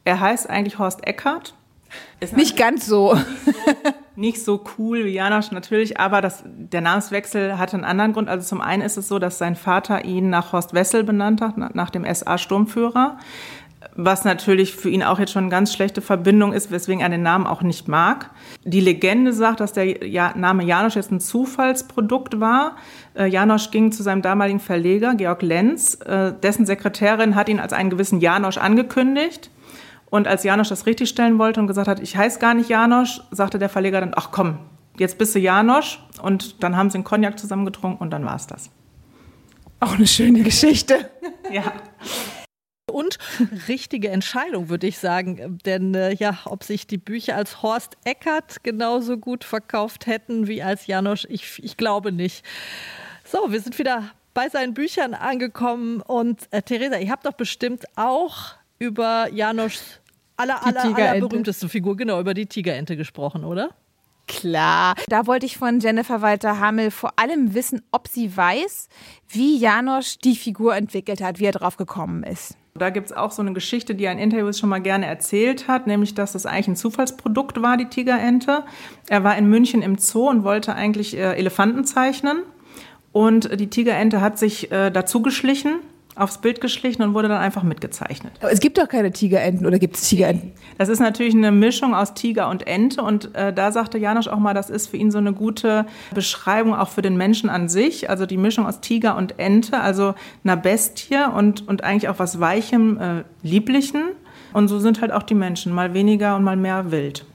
Er 0.04 0.20
heißt 0.20 0.50
eigentlich 0.50 0.80
Horst 0.80 1.06
Eckhardt. 1.06 1.56
Ist 2.20 2.36
nicht 2.36 2.58
ganz 2.58 2.86
so. 2.86 3.18
Nicht 4.18 4.42
so 4.42 4.64
cool 4.78 5.04
wie 5.04 5.10
Janosch 5.10 5.52
natürlich, 5.52 6.00
aber 6.00 6.22
das, 6.22 6.42
der 6.46 6.80
Namenswechsel 6.80 7.58
hatte 7.58 7.76
einen 7.76 7.84
anderen 7.84 8.14
Grund. 8.14 8.30
Also 8.30 8.48
zum 8.48 8.62
einen 8.62 8.82
ist 8.82 8.96
es 8.96 9.10
so, 9.10 9.20
dass 9.20 9.38
sein 9.38 9.58
Vater 9.58 10.06
ihn 10.06 10.30
nach 10.30 10.54
Horst 10.54 10.74
Wessel 10.74 11.04
benannt 11.04 11.42
hat, 11.42 11.58
nach 11.58 11.90
dem 11.90 12.06
SA-Sturmführer 12.06 13.18
was 13.96 14.26
natürlich 14.26 14.76
für 14.76 14.90
ihn 14.90 15.04
auch 15.04 15.20
jetzt 15.20 15.32
schon 15.32 15.46
eine 15.46 15.52
ganz 15.52 15.74
schlechte 15.74 16.02
Verbindung 16.02 16.52
ist, 16.52 16.70
weswegen 16.70 17.02
er 17.02 17.10
den 17.10 17.24
Namen 17.24 17.48
auch 17.48 17.62
nicht 17.62 17.88
mag. 17.88 18.32
Die 18.66 18.82
Legende 18.82 19.32
sagt, 19.32 19.62
dass 19.62 19.72
der 19.72 20.36
Name 20.36 20.66
Janosch 20.66 20.96
jetzt 20.96 21.12
ein 21.12 21.22
Zufallsprodukt 21.22 22.40
war. 22.42 22.76
Äh, 23.18 23.28
Janosch 23.28 23.72
ging 23.72 23.94
zu 23.94 24.04
seinem 24.04 24.22
damaligen 24.22 24.60
Verleger, 24.60 25.16
Georg 25.16 25.42
Lenz. 25.42 25.96
Äh, 26.02 26.34
dessen 26.34 26.66
Sekretärin 26.66 27.36
hat 27.36 27.48
ihn 27.48 27.60
als 27.60 27.72
einen 27.72 27.90
gewissen 27.90 28.20
Janosch 28.20 28.58
angekündigt. 28.58 29.50
Und 30.10 30.28
als 30.28 30.44
Janosch 30.44 30.70
das 30.70 30.86
richtigstellen 30.86 31.40
wollte 31.40 31.62
und 31.62 31.68
gesagt 31.68 31.88
hat, 31.88 32.02
ich 32.02 32.18
heiße 32.18 32.40
gar 32.40 32.54
nicht 32.54 32.70
Janosch, 32.70 33.22
sagte 33.32 33.60
der 33.60 33.70
Verleger 33.70 34.02
dann, 34.02 34.12
ach 34.16 34.30
komm, 34.32 34.60
jetzt 34.98 35.18
bist 35.18 35.34
du 35.36 35.40
Janosch. 35.40 36.04
Und 36.22 36.64
dann 36.64 36.76
haben 36.76 36.90
sie 36.90 36.96
einen 36.96 37.06
Cognac 37.06 37.40
zusammen 37.40 37.66
getrunken 37.66 38.04
und 38.04 38.12
dann 38.12 38.26
war 38.26 38.36
es 38.36 38.46
das. 38.46 38.70
Auch 39.80 39.96
eine 39.96 40.08
schöne 40.08 40.42
Geschichte. 40.44 41.10
ja 41.50 41.64
und 42.96 43.20
richtige 43.68 44.10
Entscheidung, 44.10 44.70
würde 44.70 44.88
ich 44.88 44.98
sagen. 44.98 45.60
Denn 45.66 45.94
äh, 45.94 46.14
ja, 46.14 46.40
ob 46.46 46.64
sich 46.64 46.88
die 46.88 46.98
Bücher 46.98 47.36
als 47.36 47.62
Horst 47.62 47.98
Eckert 48.06 48.64
genauso 48.64 49.18
gut 49.18 49.44
verkauft 49.44 50.08
hätten 50.08 50.48
wie 50.48 50.64
als 50.64 50.88
Janosch, 50.88 51.28
ich, 51.30 51.62
ich 51.62 51.76
glaube 51.76 52.14
nicht. 52.14 52.46
So, 53.26 53.52
wir 53.52 53.60
sind 53.60 53.78
wieder 53.80 54.12
bei 54.34 54.48
seinen 54.48 54.74
Büchern 54.74 55.14
angekommen. 55.14 56.00
Und 56.00 56.48
äh, 56.52 56.62
Theresa, 56.62 56.98
ihr 56.98 57.12
habt 57.12 57.26
doch 57.26 57.34
bestimmt 57.34 57.84
auch 57.98 58.56
über 58.80 59.28
Janoschs 59.30 60.00
aller, 60.38 60.66
aller, 60.66 60.96
aller 60.96 61.20
berühmteste 61.20 61.68
Figur, 61.68 61.98
genau, 61.98 62.22
über 62.22 62.34
die 62.34 62.46
Tigerente 62.46 62.96
gesprochen, 62.96 63.44
oder? 63.44 63.72
Klar. 64.28 64.96
Da 65.10 65.28
wollte 65.28 65.46
ich 65.46 65.58
von 65.58 65.82
Jennifer 65.82 66.22
Walter 66.22 66.62
Hammel 66.62 66.92
vor 66.92 67.12
allem 67.18 67.54
wissen, 67.54 67.82
ob 67.92 68.08
sie 68.08 68.36
weiß, 68.36 68.88
wie 69.28 69.58
Janosch 69.58 70.18
die 70.20 70.38
Figur 70.38 70.78
entwickelt 70.78 71.22
hat, 71.22 71.40
wie 71.40 71.46
er 71.46 71.52
drauf 71.52 71.76
gekommen 71.76 72.24
ist. 72.24 72.56
Da 72.78 72.90
gibt 72.90 73.06
es 73.06 73.16
auch 73.16 73.32
so 73.32 73.42
eine 73.42 73.54
Geschichte, 73.54 73.96
die 73.96 74.04
er 74.04 74.12
in 74.12 74.54
schon 74.54 74.68
mal 74.68 74.82
gerne 74.82 75.06
erzählt 75.06 75.70
hat, 75.70 75.88
nämlich, 75.88 76.14
dass 76.14 76.34
das 76.34 76.46
eigentlich 76.46 76.68
ein 76.68 76.76
Zufallsprodukt 76.76 77.62
war, 77.62 77.78
die 77.78 77.86
Tigerente. 77.86 78.64
Er 79.08 79.24
war 79.24 79.38
in 79.38 79.50
München 79.50 79.82
im 79.82 79.98
Zoo 79.98 80.30
und 80.30 80.44
wollte 80.44 80.76
eigentlich 80.76 81.16
äh, 81.16 81.38
Elefanten 81.38 81.86
zeichnen. 81.86 82.40
Und 83.14 83.62
die 83.62 83.70
Tigerente 83.70 84.20
hat 84.20 84.38
sich 84.38 84.74
äh, 84.74 84.92
dazu 84.92 85.22
geschlichen 85.22 85.80
aufs 86.16 86.38
Bild 86.40 86.62
geschlichen 86.62 87.02
und 87.04 87.14
wurde 87.14 87.28
dann 87.28 87.40
einfach 87.40 87.64
mitgezeichnet. 87.64 88.34
Aber 88.40 88.52
es 88.52 88.60
gibt 88.60 88.78
doch 88.78 88.88
keine 88.88 89.12
Tigerenten 89.12 89.66
oder 89.66 89.80
gibt 89.80 89.98
es 89.98 90.08
Tigerenten? 90.08 90.54
Das 90.78 90.90
ist 90.90 91.00
natürlich 91.00 91.34
eine 91.34 91.52
Mischung 91.52 91.94
aus 91.94 92.14
Tiger 92.14 92.50
und 92.50 92.68
Ente 92.68 93.02
und 93.02 93.36
äh, 93.36 93.52
da 93.54 93.72
sagte 93.72 93.98
Janosch 93.98 94.28
auch 94.28 94.40
mal, 94.40 94.54
das 94.54 94.70
ist 94.70 94.88
für 94.88 94.98
ihn 94.98 95.12
so 95.12 95.18
eine 95.18 95.34
gute 95.34 95.86
Beschreibung 96.14 96.74
auch 96.74 96.90
für 96.90 97.02
den 97.02 97.18
Menschen 97.18 97.50
an 97.50 97.68
sich, 97.68 98.10
also 98.10 98.26
die 98.26 98.38
Mischung 98.38 98.66
aus 98.66 98.80
Tiger 98.80 99.18
und 99.18 99.40
Ente, 99.40 99.80
also 99.80 100.16
einer 100.44 100.58
Bestie 100.58 101.18
und, 101.36 101.68
und 101.68 101.84
eigentlich 101.84 102.10
auch 102.10 102.20
was 102.20 102.40
Weichem, 102.40 102.98
äh, 103.00 103.24
Lieblichen. 103.44 104.04
Und 104.54 104.70
so 104.70 104.80
sind 104.80 105.02
halt 105.02 105.12
auch 105.12 105.24
die 105.24 105.34
Menschen, 105.34 105.74
mal 105.74 105.94
weniger 105.94 106.38
und 106.38 106.44
mal 106.44 106.56
mehr 106.56 106.92
wild. 106.92 107.26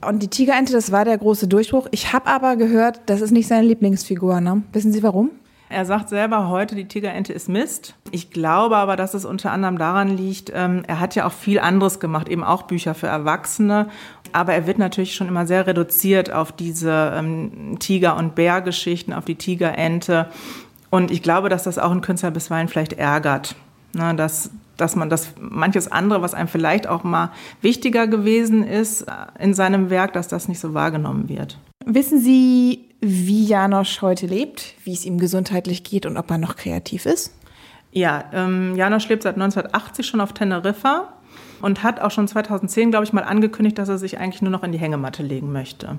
Und 0.00 0.22
die 0.22 0.28
Tigerente, 0.28 0.72
das 0.72 0.92
war 0.92 1.04
der 1.04 1.18
große 1.18 1.48
Durchbruch. 1.48 1.86
Ich 1.90 2.12
habe 2.12 2.26
aber 2.26 2.56
gehört, 2.56 3.00
das 3.06 3.20
ist 3.20 3.30
nicht 3.30 3.48
seine 3.48 3.66
Lieblingsfigur. 3.66 4.40
Ne? 4.40 4.62
Wissen 4.72 4.92
Sie 4.92 5.02
warum? 5.02 5.30
Er 5.70 5.84
sagt 5.84 6.08
selber 6.08 6.48
heute, 6.48 6.74
die 6.74 6.88
Tigerente 6.88 7.32
ist 7.32 7.48
Mist. 7.48 7.94
Ich 8.10 8.30
glaube 8.30 8.76
aber, 8.76 8.96
dass 8.96 9.12
es 9.12 9.24
unter 9.24 9.52
anderem 9.52 9.76
daran 9.76 10.16
liegt, 10.16 10.50
ähm, 10.54 10.82
er 10.86 10.98
hat 10.98 11.14
ja 11.14 11.26
auch 11.26 11.32
viel 11.32 11.60
anderes 11.60 12.00
gemacht, 12.00 12.28
eben 12.28 12.42
auch 12.42 12.62
Bücher 12.62 12.94
für 12.94 13.06
Erwachsene. 13.06 13.88
Aber 14.32 14.54
er 14.54 14.66
wird 14.66 14.78
natürlich 14.78 15.14
schon 15.14 15.28
immer 15.28 15.46
sehr 15.46 15.66
reduziert 15.66 16.32
auf 16.32 16.52
diese 16.52 17.12
ähm, 17.14 17.76
Tiger- 17.78 18.16
und 18.16 18.34
Bärgeschichten, 18.34 19.12
auf 19.12 19.26
die 19.26 19.36
Tigerente. 19.36 20.28
Und 20.90 21.10
ich 21.10 21.22
glaube, 21.22 21.48
dass 21.50 21.64
das 21.64 21.78
auch 21.78 21.90
einen 21.90 22.00
Künstler 22.00 22.30
bisweilen 22.30 22.68
vielleicht 22.68 22.94
ärgert. 22.94 23.54
Ne, 23.94 24.14
dass, 24.14 24.50
dass 24.76 24.96
man 24.96 25.08
das 25.08 25.32
manches 25.40 25.90
andere, 25.90 26.20
was 26.20 26.34
einem 26.34 26.48
vielleicht 26.48 26.86
auch 26.86 27.04
mal 27.04 27.30
wichtiger 27.62 28.06
gewesen 28.06 28.66
ist 28.66 29.02
äh, 29.02 29.12
in 29.38 29.54
seinem 29.54 29.90
Werk, 29.90 30.12
dass 30.12 30.28
das 30.28 30.48
nicht 30.48 30.60
so 30.60 30.74
wahrgenommen 30.74 31.28
wird. 31.28 31.58
Wissen 31.90 32.18
Sie, 32.20 32.84
wie 33.00 33.46
Janosch 33.46 34.02
heute 34.02 34.26
lebt, 34.26 34.74
wie 34.84 34.92
es 34.92 35.06
ihm 35.06 35.16
gesundheitlich 35.16 35.84
geht 35.84 36.04
und 36.04 36.18
ob 36.18 36.30
er 36.30 36.36
noch 36.36 36.56
kreativ 36.56 37.06
ist? 37.06 37.32
Ja, 37.92 38.24
ähm, 38.34 38.76
Janosch 38.76 39.08
lebt 39.08 39.22
seit 39.22 39.36
1980 39.36 40.06
schon 40.06 40.20
auf 40.20 40.34
Teneriffa 40.34 41.14
und 41.62 41.82
hat 41.82 41.98
auch 42.00 42.10
schon 42.10 42.28
2010, 42.28 42.90
glaube 42.90 43.06
ich, 43.06 43.14
mal 43.14 43.24
angekündigt, 43.24 43.78
dass 43.78 43.88
er 43.88 43.96
sich 43.96 44.18
eigentlich 44.18 44.42
nur 44.42 44.50
noch 44.50 44.64
in 44.64 44.72
die 44.72 44.78
Hängematte 44.78 45.22
legen 45.22 45.50
möchte. 45.50 45.96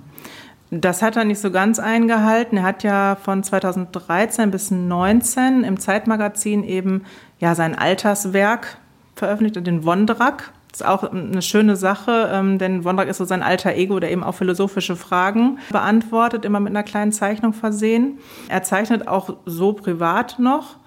Das 0.70 1.02
hat 1.02 1.16
er 1.16 1.26
nicht 1.26 1.40
so 1.40 1.50
ganz 1.50 1.80
eingehalten. 1.80 2.58
Er 2.58 2.64
hat 2.64 2.84
ja 2.84 3.18
von 3.20 3.42
2013 3.42 4.52
bis 4.52 4.68
2019 4.68 5.64
im 5.64 5.80
Zeitmagazin 5.80 6.64
eben 6.64 7.04
ja 7.40 7.56
sein 7.56 7.74
Alterswerk 7.74 8.78
veröffentlicht, 9.16 9.66
den 9.66 9.84
Wondrak. 9.86 10.54
Das 10.72 10.82
ist 10.82 10.88
auch 10.88 11.04
eine 11.12 11.42
schöne 11.42 11.76
Sache, 11.76 12.30
ähm, 12.32 12.60
denn 12.60 12.84
Wondrak 12.84 13.08
ist 13.08 13.18
so 13.18 13.26
sein 13.26 13.42
alter 13.42 13.74
Ego, 13.76 14.00
der 14.00 14.12
eben 14.12 14.24
auch 14.24 14.36
philosophische 14.36 14.96
Fragen 14.96 15.58
beantwortet, 15.72 16.46
immer 16.46 16.60
mit 16.60 16.72
einer 16.72 16.84
kleinen 16.84 17.12
Zeichnung 17.12 17.54
versehen. 17.54 18.20
Er 18.50 18.62
zeichnet 18.64 19.08
auch 19.08 19.36
so 19.46 19.74
privat 19.74 20.38
noch. 20.40 20.78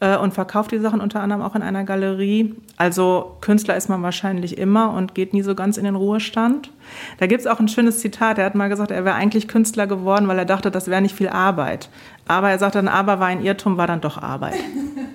äh, 0.00 0.16
und 0.16 0.32
verkauft 0.32 0.72
die 0.72 0.78
Sachen 0.78 1.00
unter 1.00 1.20
anderem 1.20 1.42
auch 1.42 1.54
in 1.54 1.62
einer 1.62 1.84
Galerie. 1.84 2.54
Also 2.78 3.36
Künstler 3.42 3.76
ist 3.76 3.88
man 3.90 4.02
wahrscheinlich 4.02 4.56
immer 4.58 4.92
und 4.92 5.14
geht 5.14 5.34
nie 5.34 5.42
so 5.42 5.54
ganz 5.54 5.76
in 5.76 5.84
den 5.84 5.94
Ruhestand. 5.94 6.72
Da 7.18 7.26
gibt 7.26 7.40
es 7.42 7.46
auch 7.46 7.60
ein 7.60 7.68
schönes 7.68 8.00
Zitat. 8.00 8.38
Er 8.38 8.46
hat 8.46 8.54
mal 8.54 8.68
gesagt, 8.68 8.90
er 8.90 9.04
wäre 9.04 9.14
eigentlich 9.14 9.46
Künstler 9.46 9.86
geworden, 9.86 10.26
weil 10.26 10.38
er 10.38 10.46
dachte, 10.46 10.70
das 10.70 10.88
wäre 10.88 11.02
nicht 11.02 11.14
viel 11.14 11.28
Arbeit. 11.28 11.90
Aber 12.26 12.48
er 12.50 12.58
sagt 12.58 12.74
dann, 12.76 12.88
aber 12.88 13.20
war 13.20 13.26
ein 13.26 13.44
Irrtum, 13.44 13.76
war 13.76 13.86
dann 13.86 14.00
doch 14.00 14.16
Arbeit. 14.16 14.54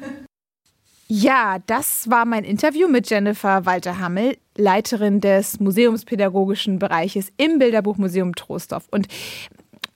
Ja, 1.07 1.59
das 1.67 2.09
war 2.09 2.25
mein 2.25 2.43
Interview 2.43 2.87
mit 2.87 3.09
Jennifer 3.09 3.65
Walter-Hammel, 3.65 4.37
Leiterin 4.57 5.21
des 5.21 5.59
museumspädagogischen 5.59 6.79
Bereiches 6.79 7.31
im 7.37 7.59
Bilderbuchmuseum 7.59 8.33
Troisdorf. 8.33 8.87
Und 8.89 9.07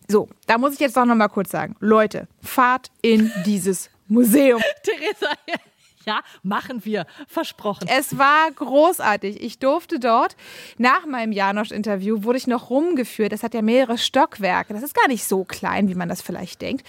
so, 0.08 0.28
da 0.46 0.58
muss 0.58 0.74
ich 0.74 0.80
jetzt 0.80 0.98
doch 0.98 1.06
noch 1.06 1.16
mal 1.16 1.28
kurz 1.28 1.50
sagen, 1.50 1.76
Leute, 1.80 2.28
fahrt 2.42 2.92
in 3.02 3.32
dieses 3.46 3.90
Museum. 4.08 4.62
Theresa, 4.84 5.34
ja, 6.06 6.22
machen 6.44 6.86
wir. 6.86 7.06
Versprochen. 7.28 7.88
Es 7.90 8.18
war 8.18 8.50
großartig. 8.52 9.42
Ich 9.42 9.60
durfte 9.60 10.00
dort, 10.00 10.36
nach 10.78 11.06
meinem 11.06 11.32
Janosch-Interview, 11.32 12.24
wurde 12.24 12.38
ich 12.38 12.48
noch 12.48 12.70
rumgeführt. 12.70 13.32
Das 13.32 13.44
hat 13.44 13.54
ja 13.54 13.62
mehrere 13.62 13.98
Stockwerke. 13.98 14.74
Das 14.74 14.84
ist 14.84 14.96
gar 14.96 15.08
nicht 15.08 15.26
so 15.26 15.44
klein, 15.44 15.90
wie 15.90 15.96
man 15.96 16.10
das 16.10 16.22
vielleicht 16.22 16.62
denkt. 16.62 16.86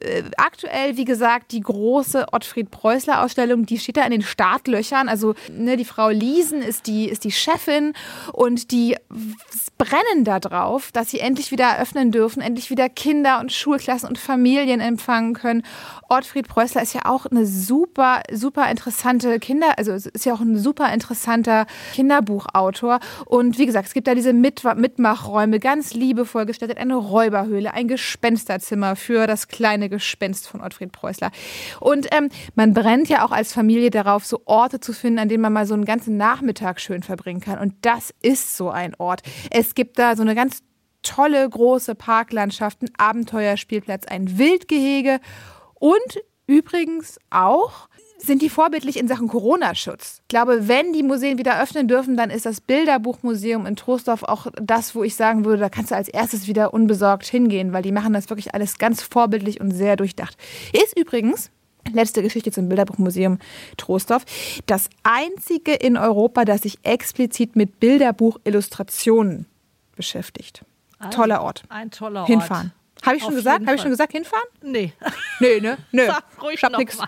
Äh, 0.00 0.24
aktuell, 0.36 0.96
wie 0.96 1.04
gesagt, 1.04 1.52
die 1.52 1.60
große 1.60 2.26
Ottfried 2.32 2.70
Preußler-Ausstellung, 2.70 3.66
die 3.66 3.78
steht 3.78 3.96
da 3.96 4.04
in 4.04 4.10
den 4.10 4.22
Startlöchern. 4.22 5.08
Also 5.08 5.34
ne, 5.50 5.76
die 5.76 5.84
Frau 5.84 6.10
Liesen 6.10 6.62
ist 6.62 6.86
die, 6.86 7.08
ist 7.08 7.24
die 7.24 7.32
Chefin 7.32 7.94
und 8.32 8.70
die 8.70 8.96
brennen 9.78 10.24
da 10.24 10.38
drauf, 10.38 10.92
dass 10.92 11.10
sie 11.10 11.20
endlich 11.20 11.50
wieder 11.50 11.64
eröffnen 11.64 12.12
dürfen, 12.12 12.42
endlich 12.42 12.70
wieder 12.70 12.88
Kinder 12.88 13.40
und 13.40 13.52
Schulklassen 13.52 14.08
und 14.08 14.18
Familien 14.18 14.80
empfangen 14.80 15.34
können. 15.34 15.62
Ottfried 16.08 16.48
Preußler 16.48 16.82
ist 16.82 16.92
ja 16.92 17.06
auch 17.06 17.26
eine 17.26 17.46
super, 17.46 18.22
super 18.30 18.59
super 18.60 18.70
interessante 18.70 19.38
Kinder, 19.38 19.78
also 19.78 19.92
es 19.92 20.04
ist 20.04 20.26
ja 20.26 20.34
auch 20.34 20.40
ein 20.40 20.58
super 20.58 20.92
interessanter 20.92 21.66
Kinderbuchautor. 21.94 23.00
Und 23.24 23.58
wie 23.58 23.64
gesagt, 23.64 23.88
es 23.88 23.94
gibt 23.94 24.06
da 24.06 24.14
diese 24.14 24.34
Mit 24.34 24.62
Mitmachräume, 24.76 25.60
ganz 25.60 25.94
liebevoll 25.94 26.44
gestaltet, 26.44 26.76
eine 26.76 26.96
Räuberhöhle, 26.96 27.72
ein 27.72 27.88
Gespensterzimmer 27.88 28.96
für 28.96 29.26
das 29.26 29.48
kleine 29.48 29.88
Gespenst 29.88 30.46
von 30.46 30.60
Ottfried 30.60 30.92
Preußler. 30.92 31.30
Und 31.80 32.14
ähm, 32.14 32.28
man 32.54 32.74
brennt 32.74 33.08
ja 33.08 33.24
auch 33.24 33.30
als 33.30 33.54
Familie 33.54 33.88
darauf, 33.88 34.26
so 34.26 34.42
Orte 34.44 34.78
zu 34.78 34.92
finden, 34.92 35.20
an 35.20 35.30
denen 35.30 35.42
man 35.42 35.54
mal 35.54 35.66
so 35.66 35.72
einen 35.72 35.86
ganzen 35.86 36.18
Nachmittag 36.18 36.80
schön 36.80 37.02
verbringen 37.02 37.40
kann. 37.40 37.58
Und 37.58 37.72
das 37.80 38.12
ist 38.20 38.58
so 38.58 38.68
ein 38.68 38.94
Ort. 38.98 39.22
Es 39.50 39.74
gibt 39.74 39.98
da 39.98 40.16
so 40.16 40.22
eine 40.22 40.34
ganz 40.34 40.62
tolle 41.02 41.48
große 41.48 41.94
Parklandschaft, 41.94 42.82
ein 42.82 42.90
Abenteuerspielplatz, 42.98 44.06
ein 44.06 44.36
Wildgehege 44.36 45.18
und 45.76 46.20
übrigens 46.50 47.18
auch 47.30 47.88
sind 48.18 48.42
die 48.42 48.50
vorbildlich 48.50 48.98
in 48.98 49.08
Sachen 49.08 49.28
Corona-Schutz. 49.28 50.18
Ich 50.22 50.28
glaube, 50.28 50.68
wenn 50.68 50.92
die 50.92 51.02
Museen 51.02 51.38
wieder 51.38 51.62
öffnen 51.62 51.88
dürfen, 51.88 52.16
dann 52.16 52.28
ist 52.28 52.44
das 52.44 52.60
Bilderbuchmuseum 52.60 53.64
in 53.64 53.76
Troisdorf 53.76 54.24
auch 54.24 54.48
das, 54.60 54.94
wo 54.94 55.02
ich 55.02 55.16
sagen 55.16 55.44
würde, 55.46 55.60
da 55.60 55.68
kannst 55.70 55.90
du 55.90 55.96
als 55.96 56.08
erstes 56.08 56.46
wieder 56.46 56.74
unbesorgt 56.74 57.26
hingehen, 57.26 57.72
weil 57.72 57.82
die 57.82 57.92
machen 57.92 58.12
das 58.12 58.28
wirklich 58.28 58.54
alles 58.54 58.76
ganz 58.76 59.02
vorbildlich 59.02 59.60
und 59.60 59.70
sehr 59.70 59.96
durchdacht. 59.96 60.36
Ist 60.72 60.98
übrigens 60.98 61.50
Letzte 61.92 62.22
Geschichte 62.22 62.52
zum 62.52 62.68
Bilderbuchmuseum 62.68 63.38
Troisdorf. 63.78 64.24
Das 64.66 64.90
einzige 65.02 65.72
in 65.72 65.96
Europa, 65.96 66.44
das 66.44 66.62
sich 66.62 66.78
explizit 66.82 67.56
mit 67.56 67.80
Bilderbuchillustrationen 67.80 69.46
beschäftigt. 69.96 70.62
Also, 70.98 71.16
toller 71.16 71.42
Ort. 71.42 71.62
Ein 71.70 71.90
toller 71.90 72.20
Ort. 72.20 72.28
Hinfahren. 72.28 72.72
Habe 73.04 73.16
ich 73.16 73.22
schon 73.22 73.34
gesagt? 73.34 73.66
Habe 73.66 73.76
ich 73.76 73.80
schon 73.82 73.90
gesagt, 73.90 74.12
hinfahren? 74.12 74.46
Nee. 74.62 74.92
Nee, 75.40 75.58
ne? 75.60 75.78
Nö. 75.90 76.06
Sag 76.06 76.24
ruhig 76.42 76.56
ich 76.56 76.64
hab 76.64 76.76
nichts. 76.76 76.98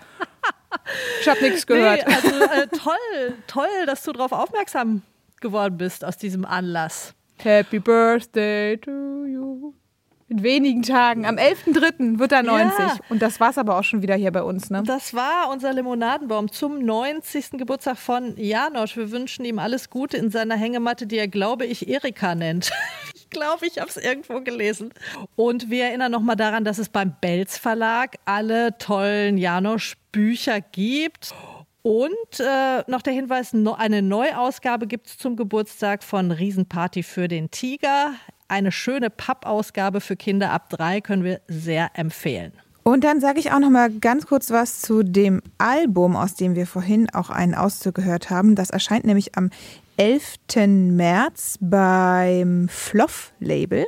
Ich 1.21 1.29
habe 1.29 1.41
nichts 1.41 1.67
gehört. 1.67 2.07
Nee, 2.07 2.13
also 2.15 2.29
äh, 2.29 2.67
toll, 2.67 3.37
toll, 3.45 3.85
dass 3.85 4.03
du 4.03 4.11
darauf 4.11 4.31
aufmerksam 4.31 5.03
geworden 5.39 5.77
bist 5.77 6.03
aus 6.03 6.17
diesem 6.17 6.45
Anlass. 6.45 7.13
Happy 7.37 7.77
Birthday 7.79 8.77
to 8.77 9.25
you. 9.25 9.73
In 10.33 10.41
wenigen 10.41 10.81
Tagen. 10.81 11.27
Am 11.27 11.35
11.03. 11.35 12.17
wird 12.17 12.31
er 12.31 12.41
90. 12.41 12.79
Ja. 12.79 12.97
Und 13.09 13.21
das 13.21 13.39
war's 13.39 13.59
aber 13.59 13.77
auch 13.77 13.83
schon 13.83 14.01
wieder 14.01 14.15
hier 14.15 14.31
bei 14.31 14.41
uns, 14.41 14.71
ne? 14.71 14.81
Das 14.83 15.13
war 15.13 15.51
unser 15.51 15.71
Limonadenbaum 15.73 16.51
zum 16.51 16.83
90. 16.83 17.51
Geburtstag 17.51 17.99
von 17.99 18.35
Janosch. 18.35 18.97
Wir 18.97 19.11
wünschen 19.11 19.45
ihm 19.45 19.59
alles 19.59 19.91
Gute 19.91 20.17
in 20.17 20.31
seiner 20.31 20.55
Hängematte, 20.55 21.05
die 21.05 21.19
er, 21.19 21.27
glaube 21.27 21.67
ich, 21.67 21.87
Erika 21.87 22.33
nennt. 22.35 22.71
Ich 23.15 23.39
glaube, 23.39 23.65
ich 23.65 23.79
habe 23.79 23.89
es 23.89 23.97
irgendwo 23.97 24.41
gelesen. 24.41 24.93
Und 25.35 25.71
wir 25.71 25.85
erinnern 25.85 26.11
nochmal 26.11 26.35
daran, 26.35 26.63
dass 26.65 26.77
es 26.77 26.87
beim 26.87 27.15
Belz 27.19 27.57
Verlag 27.57 28.17
alle 28.25 28.77
tollen 28.77 29.39
Janosch-Bücher 29.39 30.61
gibt. 30.61 31.33
Und 31.81 32.39
äh, 32.39 32.83
noch 32.85 33.01
der 33.01 33.13
Hinweis, 33.13 33.53
no, 33.53 33.73
eine 33.73 34.03
Neuausgabe 34.03 34.85
gibt 34.85 35.07
es 35.07 35.17
zum 35.17 35.35
Geburtstag 35.35 36.03
von 36.03 36.29
Riesenparty 36.31 37.01
für 37.01 37.27
den 37.27 37.49
Tiger. 37.49 38.13
Eine 38.53 38.71
schöne 38.71 39.09
Pappausgabe 39.09 39.99
für 39.99 40.15
Kinder 40.15 40.51
ab 40.51 40.69
drei 40.69 41.01
können 41.01 41.23
wir 41.23 41.41
sehr 41.47 41.89
empfehlen. 41.95 42.51
Und 42.83 43.03
dann 43.03 43.19
sage 43.19 43.39
ich 43.39 43.51
auch 43.51 43.57
noch 43.57 43.71
mal 43.71 43.89
ganz 43.89 44.27
kurz 44.27 44.51
was 44.51 44.79
zu 44.79 45.01
dem 45.01 45.41
Album, 45.57 46.15
aus 46.15 46.35
dem 46.35 46.53
wir 46.53 46.67
vorhin 46.67 47.09
auch 47.09 47.31
einen 47.31 47.55
Auszug 47.55 47.95
gehört 47.95 48.29
haben. 48.29 48.53
Das 48.53 48.69
erscheint 48.69 49.05
nämlich 49.05 49.35
am 49.35 49.49
11. 50.03 50.67
März 50.67 51.57
beim 51.61 52.67
Floff-Label. 52.67 53.87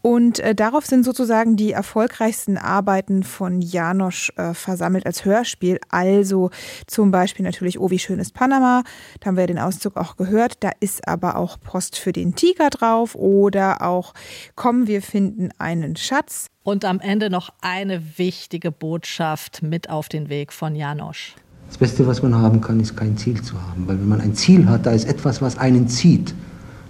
Und 0.00 0.38
äh, 0.38 0.54
darauf 0.54 0.86
sind 0.86 1.04
sozusagen 1.04 1.56
die 1.56 1.72
erfolgreichsten 1.72 2.56
Arbeiten 2.56 3.24
von 3.24 3.60
Janosch 3.60 4.32
äh, 4.36 4.54
versammelt 4.54 5.04
als 5.04 5.26
Hörspiel. 5.26 5.78
Also 5.90 6.48
zum 6.86 7.10
Beispiel 7.10 7.44
natürlich 7.44 7.78
Oh, 7.78 7.90
wie 7.90 7.98
schön 7.98 8.20
ist 8.20 8.32
Panama. 8.32 8.84
Da 9.20 9.26
haben 9.26 9.36
wir 9.36 9.46
den 9.46 9.58
Auszug 9.58 9.98
auch 9.98 10.16
gehört. 10.16 10.54
Da 10.60 10.70
ist 10.80 11.06
aber 11.06 11.36
auch 11.36 11.60
Post 11.60 11.98
für 11.98 12.12
den 12.12 12.34
Tiger 12.34 12.70
drauf 12.70 13.14
oder 13.14 13.82
auch 13.82 14.14
Komm, 14.54 14.86
wir 14.86 15.02
finden 15.02 15.50
einen 15.58 15.94
Schatz. 15.96 16.46
Und 16.62 16.86
am 16.86 17.00
Ende 17.00 17.28
noch 17.28 17.50
eine 17.60 18.16
wichtige 18.18 18.72
Botschaft 18.72 19.62
mit 19.62 19.90
auf 19.90 20.08
den 20.08 20.30
Weg 20.30 20.54
von 20.54 20.74
Janosch. 20.74 21.34
Das 21.70 21.78
Beste, 21.78 22.06
was 22.06 22.20
man 22.20 22.34
haben 22.34 22.60
kann, 22.60 22.80
ist 22.80 22.96
kein 22.96 23.16
Ziel 23.16 23.40
zu 23.40 23.54
haben. 23.54 23.86
Weil 23.86 23.98
wenn 23.98 24.08
man 24.08 24.20
ein 24.20 24.34
Ziel 24.34 24.68
hat, 24.68 24.86
da 24.86 24.90
ist 24.90 25.06
etwas, 25.06 25.40
was 25.40 25.56
einen 25.56 25.86
zieht. 25.88 26.34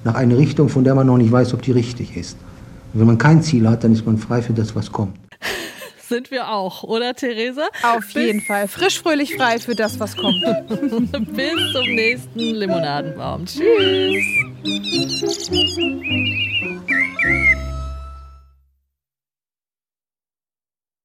Nach 0.04 0.14
einer 0.14 0.38
Richtung, 0.38 0.70
von 0.70 0.84
der 0.84 0.94
man 0.94 1.06
noch 1.06 1.18
nicht 1.18 1.30
weiß, 1.30 1.52
ob 1.52 1.60
die 1.60 1.72
richtig 1.72 2.16
ist. 2.16 2.38
Und 2.94 3.00
wenn 3.00 3.06
man 3.06 3.18
kein 3.18 3.42
Ziel 3.42 3.68
hat, 3.68 3.84
dann 3.84 3.92
ist 3.92 4.06
man 4.06 4.16
frei 4.16 4.40
für 4.40 4.54
das, 4.54 4.74
was 4.74 4.90
kommt. 4.90 5.16
Sind 6.08 6.30
wir 6.30 6.48
auch, 6.50 6.82
oder 6.82 7.14
Theresa? 7.14 7.68
Auf 7.82 8.08
jeden 8.12 8.40
Fall. 8.40 8.66
Frisch, 8.68 9.00
fröhlich, 9.00 9.36
frei 9.36 9.58
für 9.58 9.74
das, 9.74 10.00
was 10.00 10.16
kommt. 10.16 10.42
Bis 10.68 11.72
zum 11.72 11.84
nächsten 11.94 12.38
Limonadenbaum. 12.38 13.44
Tschüss. 13.44 13.60